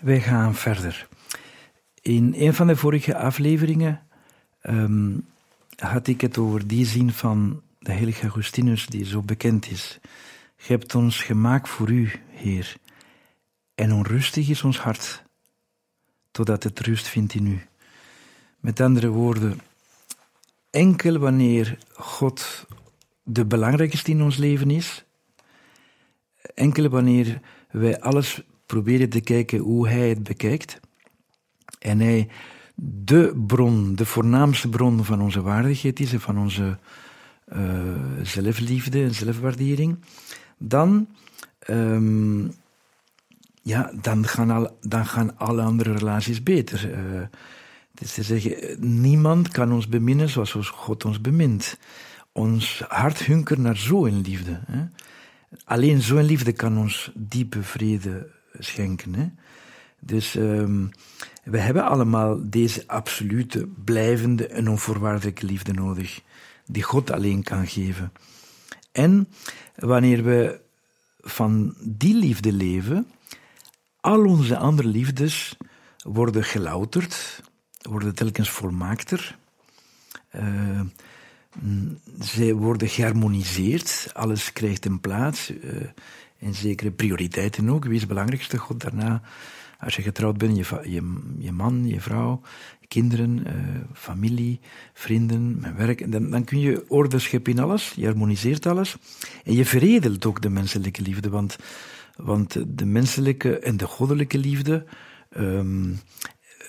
[0.08, 1.08] Wij gaan verder.
[2.02, 4.02] In een van de vorige afleveringen
[4.64, 5.26] um,
[5.76, 10.00] had ik het over die zin van de heilige Augustinus die zo bekend is.
[10.56, 12.76] Je hebt ons gemaakt voor u, Heer,
[13.76, 15.24] en onrustig is ons hart,
[16.32, 17.62] totdat het rust vindt in u.
[18.60, 19.60] Met andere woorden,
[20.70, 22.66] enkel wanneer God
[23.24, 25.06] de belangrijkste in ons leven is,
[26.54, 27.42] enkel wanneer
[27.72, 30.80] wij alles proberen te kijken hoe Hij het bekijkt,
[31.80, 32.28] en Hij
[32.76, 36.78] de bron, de voornaamste bron van onze waardigheid is en van onze
[37.54, 37.60] uh,
[38.24, 40.00] zelfliefde en zelfwaardering,
[40.58, 41.08] dan,
[41.70, 42.52] um,
[43.62, 46.92] ja, dan, gaan al, dan gaan alle andere relaties beter.
[46.92, 47.22] Uh,
[47.94, 51.78] dus te zeggen, niemand kan ons beminnen zoals God ons bemint.
[52.32, 54.60] Ons hart hunkert naar zo'n liefde.
[54.66, 54.86] Hè?
[55.64, 59.16] Alleen zo'n liefde kan ons diepe vrede schenken.
[59.16, 59.30] Hè?
[60.00, 60.90] Dus um,
[61.44, 66.22] we hebben allemaal deze absolute, blijvende en onvoorwaardelijke liefde nodig,
[66.66, 68.12] die God alleen kan geven.
[68.92, 69.28] En
[69.76, 70.60] wanneer we
[71.22, 73.08] van die liefde leven,
[74.02, 75.58] al onze andere liefdes
[76.04, 77.44] worden gelouterd,
[77.82, 79.38] worden telkens volmaakter.
[80.36, 80.82] Uh,
[82.20, 85.88] zij worden geharmoniseerd, alles krijgt een plaats, uh,
[86.40, 87.84] en zekere prioriteiten ook.
[87.84, 88.58] Wie is het belangrijkste?
[88.58, 89.22] God daarna
[89.80, 91.02] als je getrouwd bent, je,
[91.38, 92.42] je, man, je vrouw,
[92.88, 93.54] kinderen, uh,
[93.94, 94.60] familie,
[94.94, 98.96] vrienden, mijn werk, dan, dan kun je orde scheppen in alles, je harmoniseert alles
[99.44, 101.56] en je veredelt ook de menselijke liefde, want,
[102.16, 104.86] want de menselijke en de goddelijke liefde
[105.38, 106.00] um,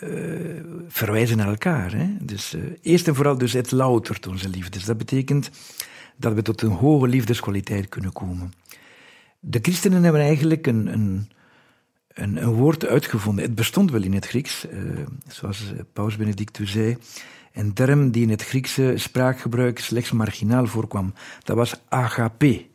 [0.02, 1.92] uh, verwijzen naar elkaar.
[1.92, 2.06] Hè?
[2.20, 4.84] Dus uh, eerst en vooral dus het loutert onze liefde.
[4.84, 5.50] Dat betekent
[6.16, 8.52] dat we tot een hoge liefdeskwaliteit kunnen komen.
[9.40, 11.28] De christenen hebben eigenlijk een, een
[12.18, 13.44] een, een, woord uitgevonden.
[13.44, 16.96] Het bestond wel in het Grieks, uh, zoals eh, Paus Benedictus zei.
[17.52, 21.14] Een term die in het Griekse spraakgebruik slechts marginaal voorkwam.
[21.42, 22.66] Dat was agape.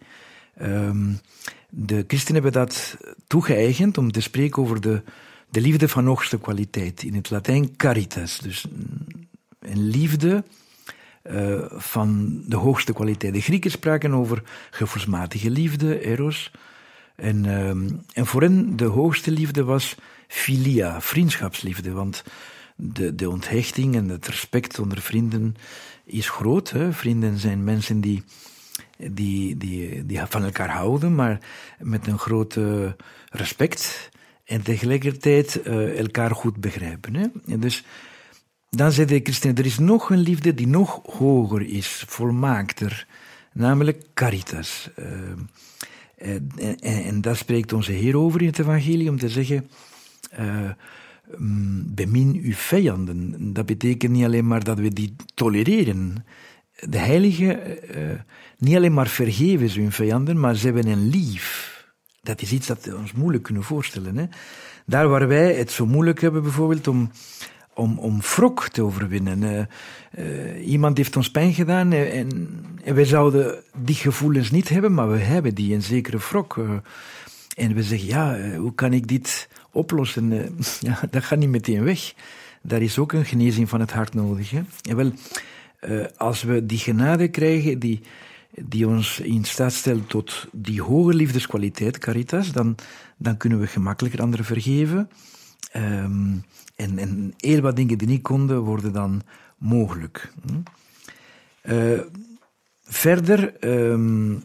[0.62, 1.20] Um,
[1.70, 2.98] de christenen hebben dat
[3.28, 5.04] toegeëigend om te spreken over de,
[5.50, 7.04] de liefde van hoogste kwaliteit.
[7.04, 8.40] In het Latijn caritas.
[8.40, 8.66] Dus
[9.60, 10.44] een liefde
[11.24, 13.34] uh, van de hoogste kwaliteit.
[13.34, 16.52] De Grieken spraken over gevoelsmatige liefde, eros.
[17.16, 17.70] En, uh,
[18.14, 19.96] en voor hen de hoogste liefde was
[20.28, 21.92] filia, vriendschapsliefde.
[21.92, 22.24] Want
[22.76, 25.56] de, de onthechting en het respect onder vrienden
[26.06, 26.70] is groot.
[26.70, 26.94] Hè?
[26.94, 28.24] Vrienden zijn mensen die,
[28.98, 31.40] die, die, die van elkaar houden, maar
[31.80, 32.58] met een groot
[33.30, 34.12] respect.
[34.46, 37.16] En tegelijkertijd uh, elkaar goed begrijpen.
[37.16, 37.60] Hè?
[37.60, 37.84] Dus
[38.76, 43.08] dan zei de christenen, er is nog een liefde die nog hoger is, volmaakter.
[43.54, 44.90] Namelijk caritas.
[45.00, 45.06] Uh,
[46.18, 49.70] en, en, en daar spreekt onze Heer over in het Evangelie om te zeggen:
[50.40, 50.70] uh,
[51.86, 53.54] bemin uw vijanden.
[53.54, 56.26] Dat betekent niet alleen maar dat we die tolereren.
[56.80, 57.60] De heiligen
[57.98, 58.20] uh,
[58.58, 61.72] niet alleen maar vergeven ze hun vijanden, maar ze hebben een lief.
[62.22, 64.18] Dat is iets dat we ons moeilijk kunnen voorstellen.
[64.18, 64.26] Hè?
[64.86, 67.12] Daar waar wij het zo moeilijk hebben, bijvoorbeeld om
[67.76, 69.42] om, om wrok te overwinnen.
[69.42, 69.60] Uh,
[70.26, 72.12] uh, iemand heeft ons pijn gedaan en,
[72.84, 76.60] en, wij zouden die gevoelens niet hebben, maar we hebben die, een zekere wrok.
[77.56, 80.30] En we zeggen, ja, hoe kan ik dit oplossen?
[80.80, 82.14] ja, dat gaat niet meteen weg.
[82.62, 84.52] Daar is ook een genezing van het hart nodig.
[84.52, 84.62] Hè?
[84.90, 85.12] En wel,
[86.18, 88.02] als we die genade krijgen, die,
[88.62, 92.76] die ons in staat stelt tot die hoge liefdeskwaliteit, caritas, dan,
[93.18, 95.10] dan kunnen we gemakkelijker anderen vergeven.
[95.76, 96.44] Um,
[96.84, 99.22] en, en heel wat dingen die niet konden, worden dan
[99.58, 100.34] mogelijk.
[101.64, 102.00] Uh,
[102.84, 104.44] verder, um,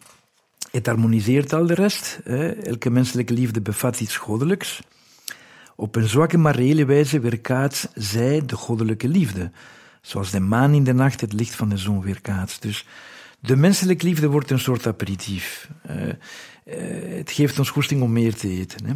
[0.71, 2.21] het harmoniseert al de rest.
[2.25, 2.51] Hè.
[2.51, 4.81] Elke menselijke liefde bevat iets goddelijks.
[5.77, 9.51] Op een zwakke maar reële wijze weerkaatst zij de goddelijke liefde.
[10.01, 12.63] Zoals de maan in de nacht het licht van de zon weerkaatst.
[12.63, 12.87] Dus
[13.41, 15.71] de menselijke liefde wordt een soort aperitief.
[15.91, 18.87] Uh, uh, het geeft ons goesting om meer te eten.
[18.87, 18.95] Hè.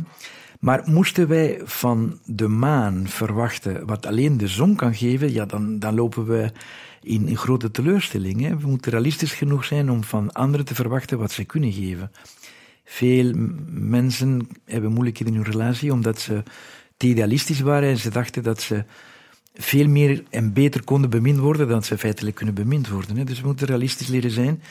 [0.63, 5.79] Maar moesten wij van de maan verwachten wat alleen de zon kan geven, ja, dan,
[5.79, 6.53] dan lopen we
[7.01, 8.61] in, in grote teleurstelling.
[8.61, 12.13] We moeten realistisch genoeg zijn om van anderen te verwachten wat ze kunnen geven.
[12.85, 13.33] Veel
[13.71, 16.43] mensen hebben moeilijkheden in hun relatie omdat ze
[16.97, 18.85] te idealistisch waren en ze dachten dat ze
[19.55, 23.27] veel meer en beter konden bemind worden dan ze feitelijk kunnen bemind worden.
[23.27, 24.63] Dus we moeten realistisch leren zijn.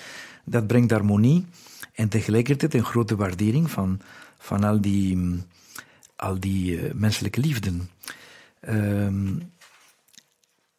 [0.46, 1.46] Dat brengt harmonie
[1.94, 4.00] en tegelijkertijd een grote waardering van,
[4.38, 5.40] van al die
[6.22, 7.90] al die uh, menselijke liefden.
[8.70, 9.52] Um,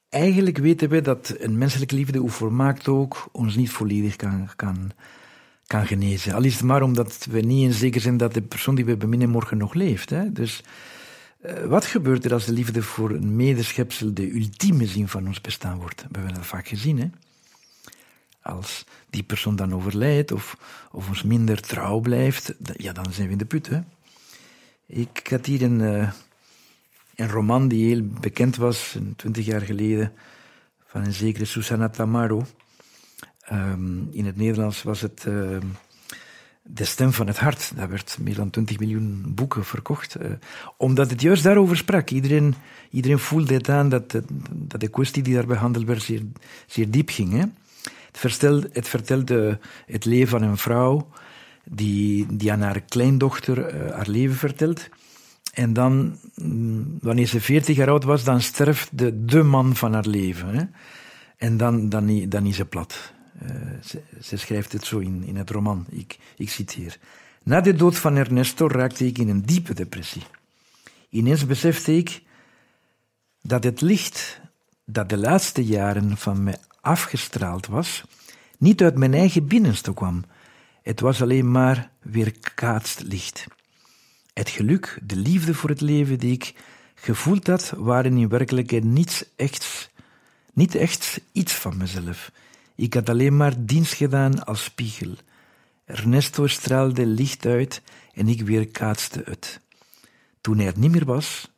[0.09, 4.93] eigenlijk weten we dat een menselijke liefde, hoe volmaakt ook, ons niet volledig kan, kan,
[5.67, 6.35] kan genezen.
[6.35, 8.97] Al is het maar omdat we niet in zeker zijn dat de persoon die we
[8.97, 10.11] beminnen morgen nog leeft.
[10.11, 10.33] Hè?
[10.33, 10.63] Dus
[11.47, 15.41] Uh, wat gebeurt er als de liefde voor een medeschepsel de ultieme zin van ons
[15.41, 16.03] bestaan wordt?
[16.11, 17.11] We hebben dat vaak gezien, hè?
[18.43, 20.57] Als die persoon dan overlijdt of,
[20.93, 23.81] of ons minder trouw blijft, ja, dan zijn we in de put, hè?
[24.95, 26.11] Ik had hier een, uh,
[27.15, 30.13] een roman die heel bekend was, twintig jaar geleden,
[30.87, 32.47] van een zekere Susana Tamaro.
[33.53, 35.59] Um, in het Nederlands was het uh,
[36.63, 37.73] De Stem van het Hart.
[37.77, 40.17] Daar werd meer dan 20 miljoen boeken verkocht.
[40.23, 40.31] Uh,
[40.77, 42.11] omdat het juist daarover sprak.
[42.11, 42.55] Iedereen,
[42.91, 46.23] iedereen voelde het aan dat, dat de kwestie die daar behandeld werd zeer,
[46.67, 47.33] zeer diep ging.
[47.33, 47.45] Hè?
[48.07, 51.09] Het, vertelde, het vertelde het leven van een vrouw
[51.65, 54.89] die, die aan haar kleindochter uh, haar leven vertelt.
[55.53, 59.93] En dan, mm, wanneer ze 40 jaar oud was, dan sterft de, de man van
[59.93, 60.49] haar leven.
[60.49, 60.65] Hè?
[61.37, 63.13] En dan, dan, dan is ze plat.
[63.43, 63.51] Uh,
[63.85, 65.87] ze, ze, schrijft het zo in, in het roman.
[65.91, 66.99] Ik, ik citeer.
[67.43, 70.23] Na de dood van Ernesto raakte ik in een diepe depressie.
[71.09, 72.23] Ineens besefte ik
[73.43, 74.41] dat het licht
[74.85, 78.05] dat de laatste jaren van mij afgestraald was,
[78.59, 80.25] niet uit mijn eigen binnenste kwam.
[80.83, 83.47] Het was alleen maar weerkaatst licht.
[84.35, 86.55] Het geluk, de liefde voor het leven die ik
[86.95, 89.91] gevoeld had, waren in werkelijkheid niets echt,
[90.53, 92.31] niet echt iets van mezelf.
[92.75, 95.15] Ik had alleen maar dienst gedaan als spiegel.
[95.85, 97.83] Ernesto straalde licht uit
[98.15, 99.61] en ik weerkaatste het.
[100.41, 101.51] Toen hij er niet meer was,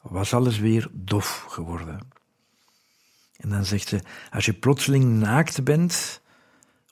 [0.00, 2.00] was alles weer dof geworden.
[3.36, 4.00] En dan zegt ze:
[4.30, 6.20] Als je plotseling naakt bent,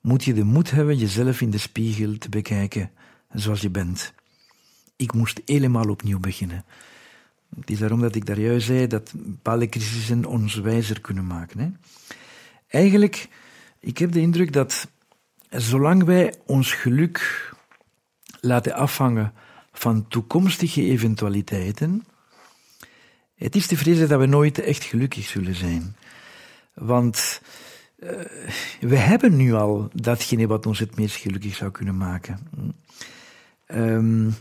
[0.06, 2.90] moet je de moed hebben jezelf in de spiegel te bekijken
[3.32, 4.12] zoals je bent.
[4.96, 6.64] Ik moest helemaal opnieuw beginnen.
[7.56, 11.58] Het is daarom dat ik daar juist zei dat bepaalde crisissen ons wijzer kunnen maken.
[11.58, 11.68] Hè.
[12.68, 13.28] Eigenlijk,
[13.80, 14.88] ik heb de indruk dat
[15.50, 17.52] zolang wij ons geluk
[18.40, 19.32] laten afhangen
[19.72, 22.04] van toekomstige eventualiteiten,
[23.34, 25.96] het is te vrezen dat we nooit echt gelukkig zullen zijn.
[26.74, 27.40] Want
[28.80, 32.38] we hebben nu al datgene wat ons het meest gelukkig zou kunnen maken.
[33.74, 34.34] Um,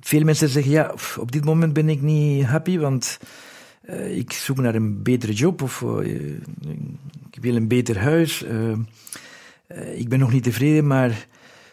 [0.00, 3.18] veel mensen zeggen, ja, op dit moment ben ik niet happy, want
[3.88, 6.28] uh, ik zoek naar een betere job of uh,
[7.30, 8.44] ik wil een beter huis.
[9.94, 11.26] Ik ben nog niet tevreden, maar,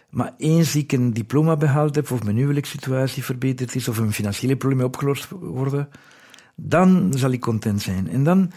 [0.09, 4.55] maar eens ik een diploma behaald heb of mijn huwelijkssituatie verbeterd is of een financiële
[4.55, 5.89] probleem opgelost worden,
[6.55, 8.09] dan zal ik content zijn.
[8.09, 8.51] En dan,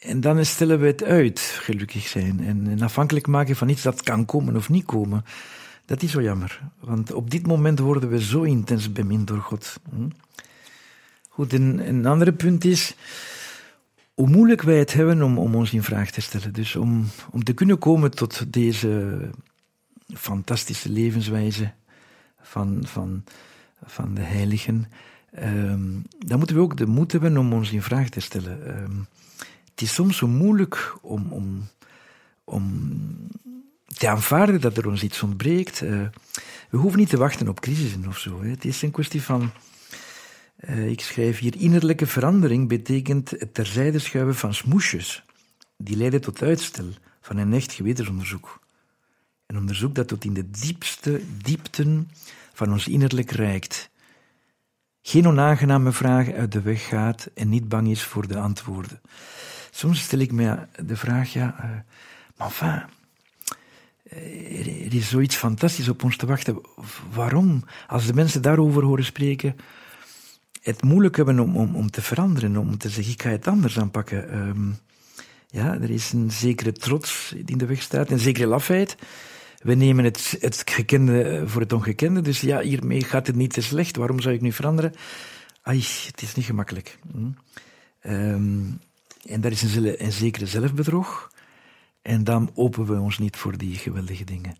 [0.00, 2.40] en dan stellen we het uit, gelukkig zijn.
[2.44, 5.24] En, afhankelijk maken van iets dat kan komen of niet komen.
[5.84, 9.80] Dat is zo jammer, want op dit moment worden we zo intens bemind door God.
[9.90, 10.08] Hm?
[11.28, 12.96] Goed, een, een ander punt is
[14.14, 16.52] hoe moeilijk wij het hebben om, om ons in vraag te stellen.
[16.52, 19.20] Dus om, om te kunnen komen tot deze
[20.14, 21.72] fantastische levenswijze
[22.40, 23.24] van, van,
[23.84, 24.86] van de heiligen,
[25.42, 28.82] um, dan moeten we ook de moed hebben om ons in vraag te stellen.
[28.82, 29.06] Um,
[29.80, 31.68] het is soms zo moeilijk om, om,
[32.44, 32.92] om
[33.86, 35.80] te aanvaarden dat er ons iets ontbreekt.
[35.82, 36.06] Uh,
[36.70, 38.42] we hoeven niet te wachten op crisissen of zo.
[38.42, 38.48] Hè.
[38.48, 39.50] Het is een kwestie van.
[40.68, 45.24] Uh, ik schrijf hier: innerlijke verandering betekent het terzijde schuiven van smoesjes.
[45.76, 46.88] Die leiden tot uitstel
[47.20, 48.60] van een echt gewetensonderzoek.
[49.46, 52.10] Een onderzoek dat tot in de diepste diepten
[52.52, 53.90] van ons innerlijk reikt.
[55.02, 59.00] Geen onaangename vragen uit de weg gaat en niet bang is voor de antwoorden.
[59.70, 61.70] Soms stel ik me de vraag, ja, uh,
[62.36, 62.82] maar enfin,
[64.84, 66.60] er is zoiets fantastisch op ons te wachten.
[67.12, 67.64] Waarom?
[67.86, 69.56] Als de mensen daarover horen spreken,
[70.62, 73.78] het moeilijk hebben om, om, om te veranderen, om te zeggen, ik ga het anders
[73.78, 74.36] aanpakken.
[74.36, 74.78] Um,
[75.46, 78.96] ja, er is een zekere trots die in de weg staat, een zekere lafheid.
[79.62, 83.62] We nemen het, het gekende voor het ongekende, dus ja, hiermee gaat het niet te
[83.62, 84.94] slecht, waarom zou ik nu veranderen?
[85.62, 86.98] Ai, het is niet gemakkelijk.
[87.12, 87.30] Hm?
[88.12, 88.80] Um,
[89.22, 91.30] en daar is een, een zekere zelfbedrog.
[92.02, 94.56] En dan openen we ons niet voor die geweldige dingen.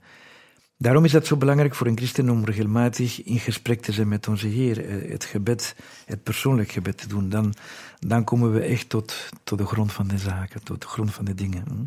[0.77, 4.29] Daarom is het zo belangrijk voor een christen om regelmatig in gesprek te zijn met
[4.29, 4.85] onze Heer.
[4.85, 7.29] Eh, het gebed, het persoonlijk gebed te doen.
[7.29, 7.55] Dan,
[7.99, 11.25] dan komen we echt tot, tot de grond van de zaken, tot de grond van
[11.25, 11.65] de dingen.
[11.69, 11.85] Hm.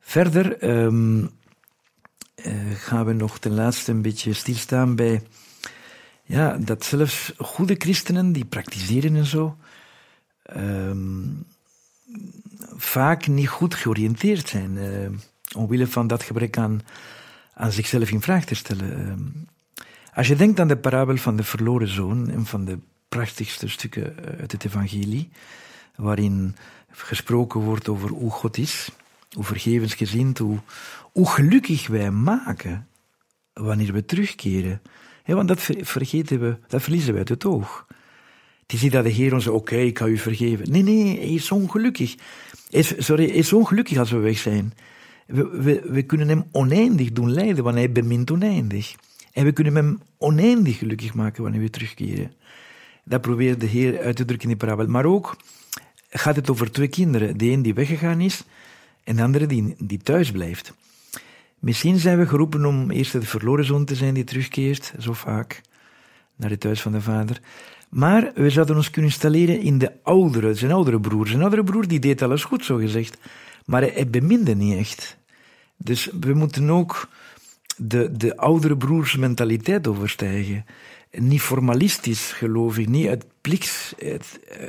[0.00, 1.30] Verder um,
[2.74, 5.22] gaan we nog ten laatste een beetje stilstaan bij
[6.24, 9.56] ja, dat zelfs goede christenen die praktiseren en zo,
[10.56, 11.46] um,
[12.76, 14.76] vaak niet goed georiënteerd zijn.
[14.76, 15.08] Uh,
[15.56, 16.80] omwille van dat gebrek aan,
[17.54, 19.00] aan zichzelf in vraag te stellen.
[19.00, 22.78] Uh, als je denkt aan de parabel van de verloren zoon, een van de
[23.08, 25.30] prachtigste stukken uit het evangelie,
[25.96, 26.56] waarin
[26.90, 28.88] gesproken wordt over hoe God is,
[29.32, 30.58] hoe vergevensgezind, hoe,
[31.12, 32.86] hoe gelukkig wij maken
[33.52, 34.80] wanneer we terugkeren
[35.26, 37.86] want dat vergeten we, dat verliezen we uit het oog.
[38.72, 40.70] Is niet dat de Heer ons oké, ik ga u vergeven.
[40.70, 42.14] Nee, nee, hij is ongelukkig.
[42.70, 44.72] Is, sorry, hij is ongelukkig als we weg zijn.
[45.26, 48.94] We, we, we kunnen hem oneindig doen lijden, want hij bemint oneindig.
[49.32, 52.32] En we kunnen hem oneindig gelukkig maken wanneer we terugkeren.
[53.04, 54.86] Dat probeert de Heer uit te drukken in die parabel.
[54.86, 55.36] Maar ook
[56.10, 57.38] gaat het over twee kinderen.
[57.38, 58.44] De een die weggegaan is
[59.04, 60.72] en de andere die, die thuis blijft.
[61.58, 65.60] Misschien zijn we geroepen om eerst de verloren zoon te zijn die terugkeert, zo vaak,
[66.36, 67.40] naar het thuis van de vader.
[67.92, 71.26] Maar we zouden ons kunnen installeren in de oudere, zijn oudere broer.
[71.26, 73.18] Zijn oudere broer die deed alles goed, zo gezegd.
[73.64, 75.16] Maar hij beminde niet echt.
[75.76, 77.08] Dus we moeten ook
[77.76, 80.64] de, de oudere broers mentaliteit overstijgen.
[81.10, 83.94] Niet formalistisch geloof ik, niet uit plicht,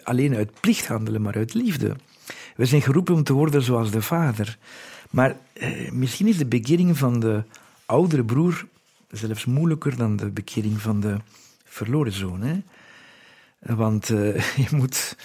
[0.03, 1.95] alleen uit plicht handelen, maar uit liefde.
[2.55, 4.57] We zijn geroepen om te worden zoals de vader.
[5.09, 7.43] Maar eh, misschien is de bekering van de
[7.85, 8.65] oudere broer
[9.11, 11.17] zelfs moeilijker dan de bekering van de
[11.63, 12.41] verloren zoon.
[12.41, 12.61] Hè?
[13.65, 15.17] Want uh, je moet.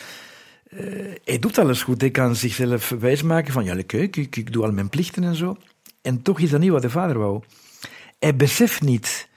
[0.70, 2.00] Uh, hij doet alles goed.
[2.00, 3.64] Hij kan zichzelf wijsmaken van.
[3.64, 5.56] Ja, kijk, ik, ik doe al mijn plichten en zo.
[6.02, 7.42] En toch is dat niet wat de vader wou.
[8.18, 9.28] Hij beseft niet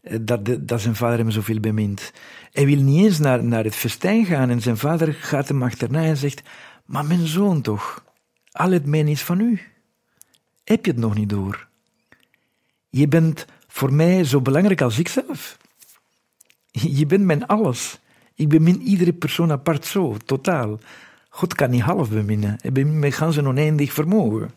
[0.00, 2.12] eh, dat, de, dat zijn vader hem zoveel bemint.
[2.52, 6.02] Hij wil niet eens naar, naar het festijn gaan en zijn vader gaat hem achterna
[6.02, 6.42] en zegt:
[6.84, 8.04] Maar mijn zoon toch,
[8.50, 9.60] al het mijn is van u.
[10.64, 11.68] Heb je het nog niet door?
[12.90, 15.58] Je bent voor mij zo belangrijk als ikzelf.
[16.70, 17.98] Je bent mijn alles.
[18.34, 20.78] Ik bemin iedere persoon apart zo, totaal.
[21.28, 22.58] God kan niet half beminnen.
[22.60, 24.50] Hij bemint met een oneindig vermogen.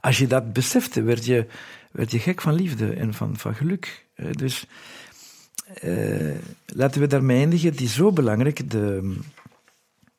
[0.00, 1.46] Als je dat besefte, werd je,
[1.90, 4.06] werd je gek van liefde en van, van geluk.
[4.30, 4.66] Dus
[5.84, 6.34] uh,
[6.66, 7.70] laten we daarmee eindigen.
[7.70, 9.16] Het is zo belangrijk de,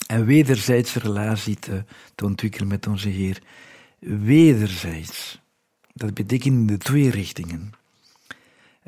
[0.08, 1.84] een wederzijdse relatie te,
[2.16, 3.42] te ontwikkelen met onze Heer.
[4.00, 5.42] Wederzijds.
[5.94, 7.72] Dat betekent in de twee richtingen.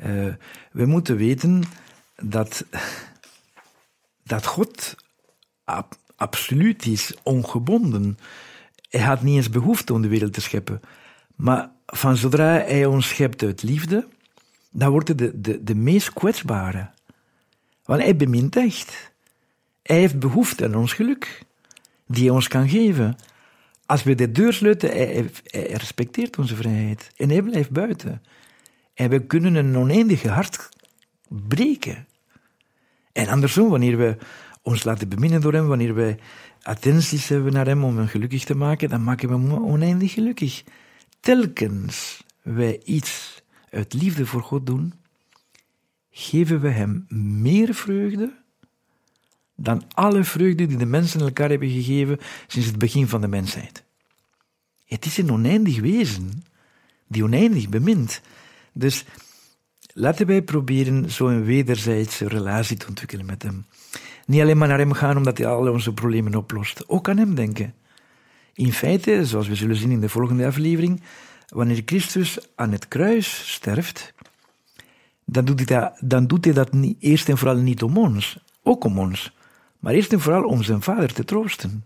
[0.06, 0.34] Uh,
[0.72, 1.62] we moeten weten
[2.16, 2.64] dat
[4.22, 4.94] dat God
[5.64, 8.18] ab absoluut is, ongebonden.
[8.88, 10.80] Hij had niet eens behoefte om de wereld te scheppen.
[11.36, 14.06] Maar van zodra hij ons schept uit liefde,
[14.70, 16.90] dan wordt hij de, de, de meest kwetsbare.
[17.84, 19.12] Want hij bemint echt.
[19.82, 21.42] Hij heeft behoefte aan ons geluk,
[22.06, 23.16] die hij ons kan geven.
[23.86, 27.10] Als we de deur sluiten, hij, hij respecteert onze vrijheid.
[27.16, 28.22] En hij blijft buiten.
[28.94, 30.68] En we kunnen een oneindige hart
[31.28, 32.06] breken.
[33.12, 34.16] En andersom, wanneer we
[34.62, 36.18] ons laten beminnen door hem, wanneer wij
[36.62, 40.64] attenties hebben naar hem om hem gelukkig te maken, dan maken we hem oneindig gelukkig.
[41.20, 44.92] Telkens wij iets uit liefde voor God doen,
[46.10, 48.40] geven we hem meer vreugde
[49.56, 53.84] dan alle vreugde die de mensen elkaar hebben gegeven sinds het begin van de mensheid.
[54.86, 56.44] Het is een oneindig wezen,
[57.08, 58.20] die oneindig bemint.
[58.72, 59.04] Dus
[59.94, 63.66] Laten wij proberen zo'n wederzijdse relatie te ontwikkelen met hem.
[64.26, 66.88] Niet alleen maar naar hem gaan omdat hij al onze problemen oplost.
[66.88, 67.74] Ook aan hem denken.
[68.54, 71.02] In feite, zoals we zullen zien in de volgende aflevering,
[71.48, 74.14] wanneer Christus aan het kruis sterft,
[75.24, 78.38] dan doet hij dat, dan doet hij dat niet, eerst en vooral niet om ons,
[78.62, 79.36] ook om ons,
[79.78, 81.84] maar eerst en vooral om zijn vader te troosten.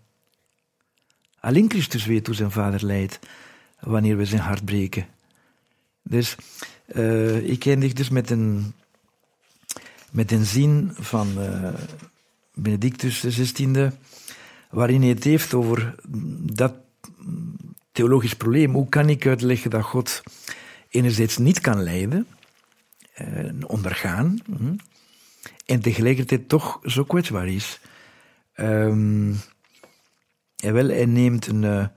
[1.41, 3.19] Alleen Christus weet hoe zijn vader lijdt
[3.81, 5.07] wanneer we zijn hart breken.
[6.03, 6.37] Dus
[6.95, 8.73] uh, ik eindig dus met een,
[10.11, 11.69] met een zin van uh,
[12.55, 13.91] Benedictus XVI,
[14.71, 15.95] waarin hij het heeft over
[16.53, 16.75] dat
[17.93, 18.73] theologisch probleem.
[18.73, 20.23] Hoe kan ik uitleggen dat God
[20.89, 22.27] enerzijds niet kan lijden,
[23.19, 24.75] uh, ondergaan, hm,
[25.67, 27.81] en tegelijkertijd toch zo kwetsbaar is?
[28.57, 29.37] Um,
[30.57, 31.91] wel, hij neemt een,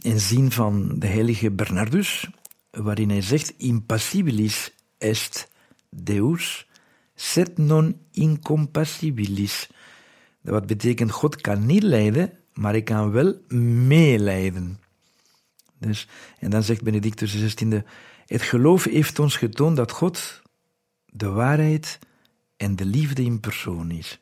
[0.00, 2.28] een zin van de heilige Bernardus,
[2.70, 5.48] waarin hij zegt: Impassibilis est
[5.88, 6.68] Deus,
[7.14, 9.68] sed non incompassibilis.
[10.40, 13.40] Wat betekent: God kan niet lijden, maar hij kan wel
[13.86, 14.80] meelijden.
[15.78, 16.08] Dus,
[16.38, 17.82] en dan zegt Benedictus XVI:
[18.26, 20.42] Het geloof heeft ons getoond dat God
[21.06, 21.98] de waarheid
[22.56, 24.20] en de liefde in persoon is.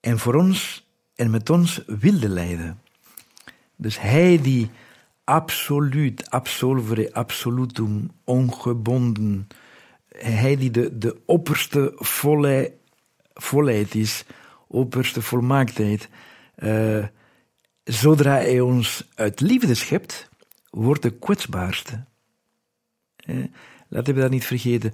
[0.00, 2.80] En voor ons en met ons wilde lijden.
[3.76, 4.70] Dus hij die
[5.24, 9.48] absoluut, absolvere, absolutum, ongebonden.
[10.08, 12.72] Hij die de, de opperste volheid,
[13.34, 14.24] volheid is,
[14.68, 16.08] opperste volmaaktheid.
[16.58, 17.06] Uh,
[17.84, 20.28] zodra hij ons uit liefde schept,
[20.70, 22.04] wordt de kwetsbaarste.
[23.88, 24.92] Laten we dat niet vergeten.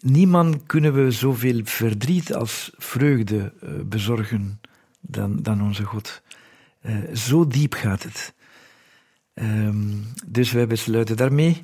[0.00, 4.60] Niemand kunnen we zoveel verdriet als vreugde uh, bezorgen
[5.00, 6.22] dan, dan onze God.
[7.14, 8.34] zo diep gaat het.
[9.40, 11.62] Um, dus wij besluiten daarmee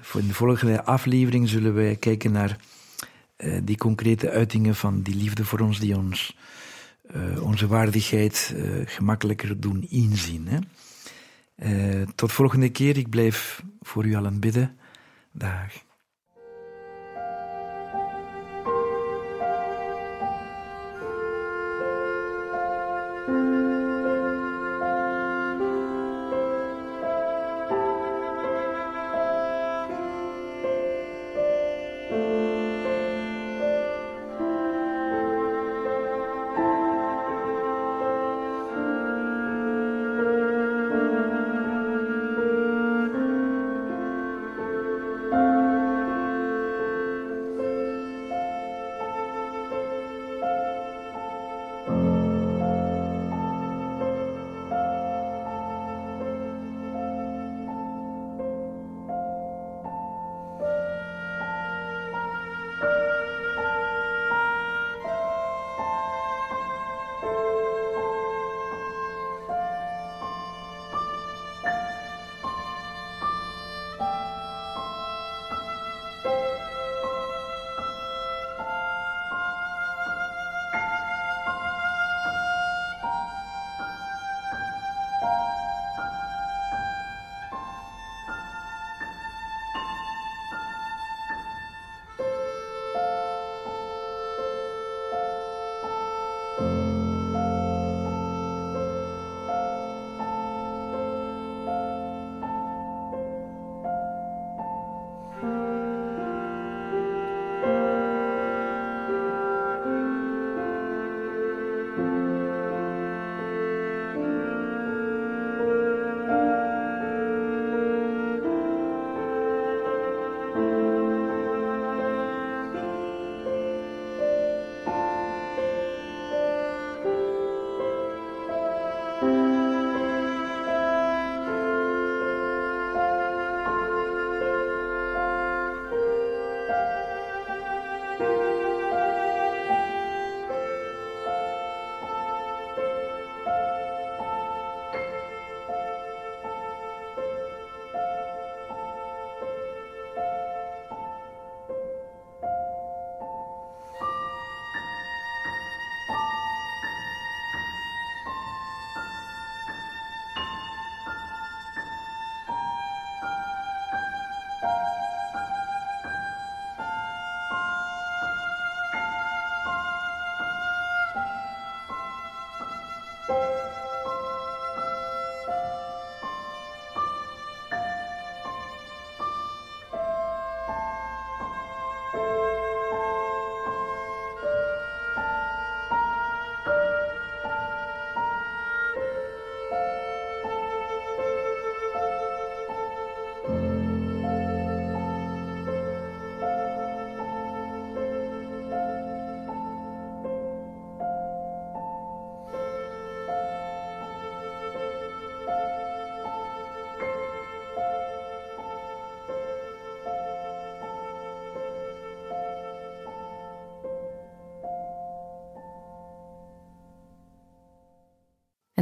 [0.00, 2.56] voor in de volgende aflevering zullen wij kijken naar
[3.62, 6.36] die concrete uitingen van die liefde voor ons, die ons
[7.40, 10.48] onze waardigheid gemakkelijker doen inzien.
[10.48, 10.58] Hè?
[12.14, 12.96] tot volgende keer.
[12.96, 14.76] Ik blijf voor u allen bidden.
[15.32, 15.72] Dag.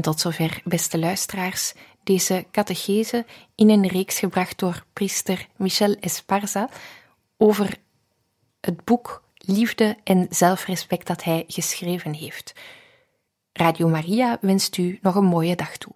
[0.01, 1.73] En tot zover, beste luisteraars,
[2.03, 6.69] deze catechese in een reeks gebracht door priester Michel Esparza
[7.37, 7.77] over
[8.61, 12.53] het boek Liefde en Zelfrespect dat hij geschreven heeft.
[13.53, 15.93] Radio Maria wenst u nog een mooie dag toe.